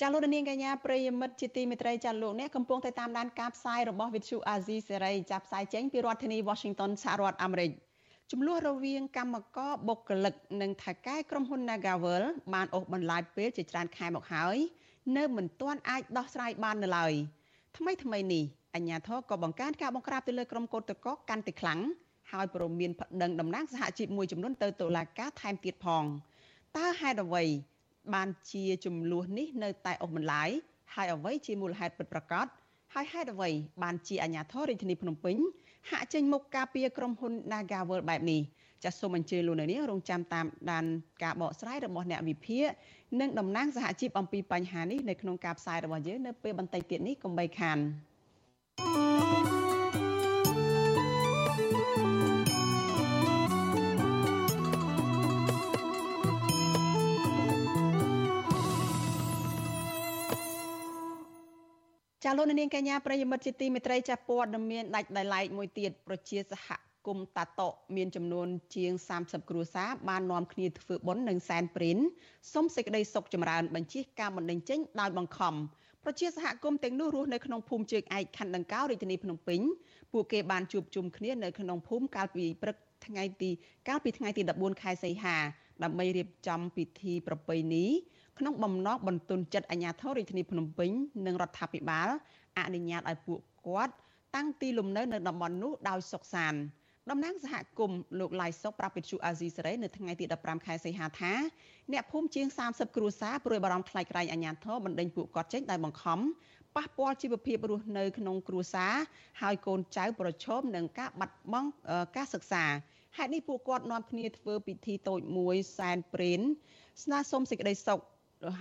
[0.00, 7.70] ចាលោកនាងកញ្ញាប្រិយមិត្តជាទីមេត្រីចាលោកអ្នកកំពុងតែតាមដានការផ្សាយរបស់ Vithu Azizi សេរីចាប់ផ្សាយចេញពីរដ្ឋធានី Washington សហរដ្ឋអាមេរិក
[8.30, 12.22] ចំនួនរវាងកម្មករបុគ្គលិកនិងថៅកែក្រុមហ៊ុន Nagavel
[12.54, 14.56] បានអូសបន្លាយពេលជាច្រើនខែមកហើយ
[15.16, 17.12] នៅមិនទាន់អាចដោះស្រាយបាននៅឡើយ
[17.76, 18.44] ថ្មីថ្មីនេះ
[18.74, 21.80] អាជ្ញាធរក៏បង្កើនការបង្ក្រាបទៅលើក្រុមកោតតកកាន់តែខ្លាំង
[22.32, 26.04] ហើយព្រមមានប្តឹងតំណាងសហជីពមួយចំនួនទៅតុលាការថែមទៀតផង
[26.76, 27.44] តើហេតុអ្វី
[28.14, 30.50] បានជាចំនួននេះនៅតែអស់បន្លាយ
[30.94, 32.46] ហើយអ្វីជាមូលហេតុពិតប្រាកដ
[32.94, 33.50] ហើយហេតុអ្វី
[33.82, 35.36] បានជាអាជ្ញាធររាជធានីភ្នំពេញ
[35.90, 38.40] ហាក់ចេញមុខការពារក្រុមហ៊ុន Nagaworld បែបនេះ
[38.84, 40.84] ចាសសូមអញ្ជើញលោកនាងរងចាំតាមដាន
[41.22, 42.66] ការបកស្រាយរបស់អ្នកវិភាគ
[43.20, 47.78] និងតំណាងសហជីពអំពីបញ្ហានេះនៅក្នុងការផ្សាយរបស់យើងនៅពេលបន្តិចទៀតនេះកុំបីខាន
[48.78, 49.55] thank you
[62.28, 66.68] ចាលោកនាងកញ្ញាប្រិយមិត្តជាទីមេត្រីចាព័ត៌មានដាច់ដោយឡែកមួយទៀតប្រជាសហ
[67.06, 71.98] គមន៍តាតកមានចំនួនជាង30គ្រួសារបាននាំគ្នាធ្វើបុណ្យនឹងសែនព្រិន
[72.54, 75.54] សុំសេចក្តីសុខចម្រើនបញ្ជាការបណ្ដឹងចេញដោយបង្ខំ
[76.04, 79.60] ប្រជាសហគមន៍ទាំងនោះរស់នៅក្នុងភូមិជើងឯកខណ្ឌដង្កោរាជធានីភ្នំពេញ
[80.12, 83.50] ពួកគេបានជួបជុំគ្នានៅក្នុងភូមិកាលពីព្រឹកថ្ងៃទី
[83.88, 85.36] កាលពីថ្ងៃទី14ខែសីហា
[85.84, 87.86] ដើម្បីរៀបចំពិធីប្រពៃណី
[88.38, 90.90] ក្នុងបំណងបន្ទន់ចិត្តអាជ្ញាធររាជធានីភ្នំពេញ
[91.26, 92.08] និងរដ្ឋាភិបាល
[92.58, 93.94] អនុញ្ញាតឲ្យពួកគាត់
[94.36, 96.60] តាំងទីលំនៅនៅតំបន់នោះដោយសុខសាន្ត
[97.10, 101.32] តំណាងសហគមន៍លោកឡៃសុកប្រាប់វិទ្យុអាស៊ីសេរីនៅថ្ងៃទី15ខែសីហាថា
[101.92, 106.18] អ្នកភូមិជាង30គ្រួសារព្រួយបារម្ភខ្លាចក្រែងអាជ្ញាធរបណ្ដេញពួកគាត់ចេញដោយបង្ខំ
[106.76, 108.94] ប៉ះពាល់ជីវភាពរស់នៅក្នុងគ្រួសារ
[109.42, 111.70] ហើយកូនចៅប្រឈមនឹងការបាត់បង់
[112.16, 112.64] ការសិក្សា
[113.16, 116.40] ហេតុនេះពួកគាត់នាំគ្នាធ្វើពិធីតូចមួយសែនព្រេន
[117.02, 118.00] ស្នើសុំសេចក្តីសុខ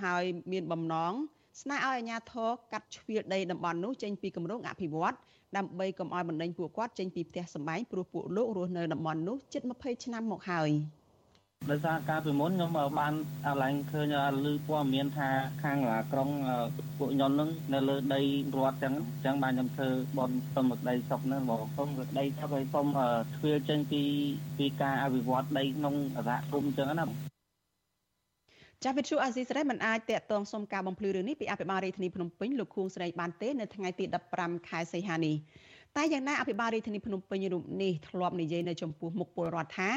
[0.04, 1.14] ហើយមានបំណង
[1.62, 5.16] ស្នើឲ្យអាជ្ញាធរកាត់ជ្រៀលដីតំបន់នោះចេញពីគម្រោងអភិវឌ្ឍ
[5.58, 10.72] ដើម្បីកុំឲ្យបណ្ដេញពួកគាត់ចេញពីផ្ទះសម្បែងព្រោះពួកលោករស់នៅតំបន់នោះជិត20ឆ្នាំមកហើយ
[11.72, 13.14] ដោយសារការពីមុនខ្ញុំបាន
[13.48, 14.16] អាឡែងឃើញ
[14.46, 15.30] ឮព័ត៌មានថា
[15.64, 15.78] ខាង
[16.12, 16.30] ក្រុង
[16.98, 18.22] ពួកខ្ញុំនឹងនៅលើដី
[18.56, 18.94] រដ្ឋចឹង
[19.26, 21.88] ចឹងបានខ្ញុំធ្វើបនសុំដីសុកនឹងបងសុំ
[22.20, 22.86] ដីសុកឲ្យសុំ
[23.36, 24.02] ទ្វាចេញពី
[24.58, 27.06] ពីការអភិវឌ្ឍដីក្នុងសហគមន៍ចឹងណា
[28.88, 34.06] ចាស់វិទ្យុអាស៊ីសេរីមិនអាចតាក់ទងសុំការបំភ្លឺរឿងនេះពីអភិបាលរាជធានីភ្នំពេញលោកខួងស្រីបានទេនៅថ្ងៃទី
[34.38, 35.36] 15ខែសីហានេះ
[35.96, 39.92] តែយ៉ាងណាអភិបាលរាជធានីភ្នំពេញរូបនេះធ្លាប់និយាយនៅចំពោះមុខពលរដ្ឋថា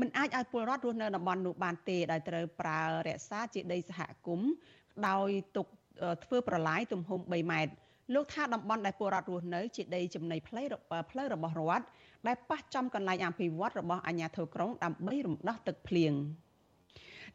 [0.00, 4.50] មិនអាចឲ្យពលរដ្ឋរស់នៅតំបន់នោះបានទេដោយត្រូវប្រើរក្សាជាដីសហគមន៍
[5.08, 5.66] ដោយទុក
[6.24, 7.72] ធ្វើប្រឡាយទំហំ3ម៉ែត្រ
[8.14, 10.66] លោកថាតំបន់ដែលពលរដ្ឋរស់នៅជាដីចំណីផ្លូវ
[11.10, 11.84] ផ្លូវរបស់រដ្ឋ
[12.26, 16.14] ដែលប៉ះចំកន្លែងអភិវឌ្ឍរបស់អាជ្ញាធរក្រុងដើម្បីរំដោះទឹកភ្លៀង។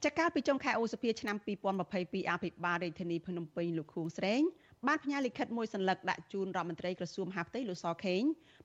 [0.05, 1.37] ចាកាលពីចុងខែឧសភាឆ្នាំ
[1.83, 4.41] 2022អភិបាលរាជធានីភ្នំពេញលោកខួងស្រេង
[4.87, 8.21] បានផ្ញើលិខិតមួយសន្លឹកដាក់ជូនរដ្ឋមន្ត្រីក្រសួងមហាផ្ទៃលោកសខេង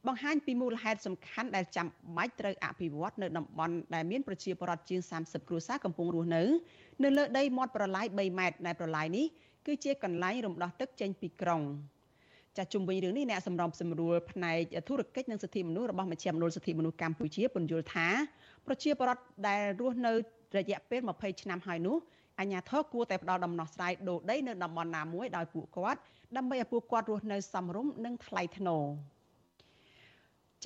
[0.07, 6.43] បង្ហាញពីមូលហេតុសំខាន់ដែលចាំបាច់ត្រូវអភិវឌ្ឍនៅតំបន់ដែលមានប្រជាពលរដ្ឋជាង30គ្រួសារកំពុងរស់នៅ
[7.05, 9.27] នៅលើដីមាត់ប្រឡាយ3ម៉ែត្រដែលប្រឡាយនេះ
[9.67, 11.63] គឺជាកន្លែងរំដោះទឹកចេញពីក្រុង
[12.59, 18.09] ចាជុំវិញរឿងនេះអ្នកសម្របសម្រួលផ្នែកធុរកិច្ចនិងសិទ្ធិមនុស្សរបស់មជ្ឈមណ្ឌលសិទ្ធិមនុស្សកម្ពុជាពន្យល់ថា
[18.67, 20.13] ប្រជាពលរដ្ឋដែលរស់នៅ
[20.57, 21.97] រយៈពេល20ឆ្នាំហើយនោះ
[22.41, 26.01] អាជ្ញាធរគួរតែផ្ដល់ដំណោះស្រាយដូរដីនៅតំបន់ណាមួយដោយពួកគាត់
[26.37, 28.85] ដើម្បីឲ្យពួកគាត់រស់នៅសមរម្យនិងថ្លៃថ្នូរ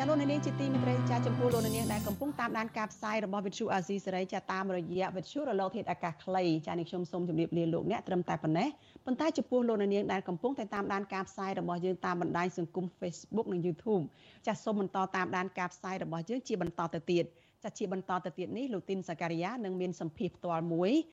[0.00, 8.68] ចាលោកនាងជាទីមេត្រីចាចំពោះលោកនាងដែលកំពុងតាមដានការផ្សាយរបស់វិទ្យុអាស៊ីសេរីចាតាមរយៈវិទ្យុរលកធាតុអាកាសខ្លីចានេះខ្ញុំសូមជម្រាបលាលោកអ្នកត្រឹមតែប៉ុណ្ណេះ
[9.04, 14.04] ប៉ុន្តែចំពោះលោកនាងដែលកំពុងតែតាមដានការផ្សាយរបស់យើងតាមបណ្ដាញសង្គម Facebook និង YouTube
[14.46, 17.24] ចាសូមបន្តតាមដានការផ្សាយរបស់យើងជាបន្តទៅទៀត
[17.64, 20.92] ចាជាបន្តទៅទៀតនេះលោកទីនសាការីយ៉ានឹងមានសម្ភារផ្ទាល់មួយ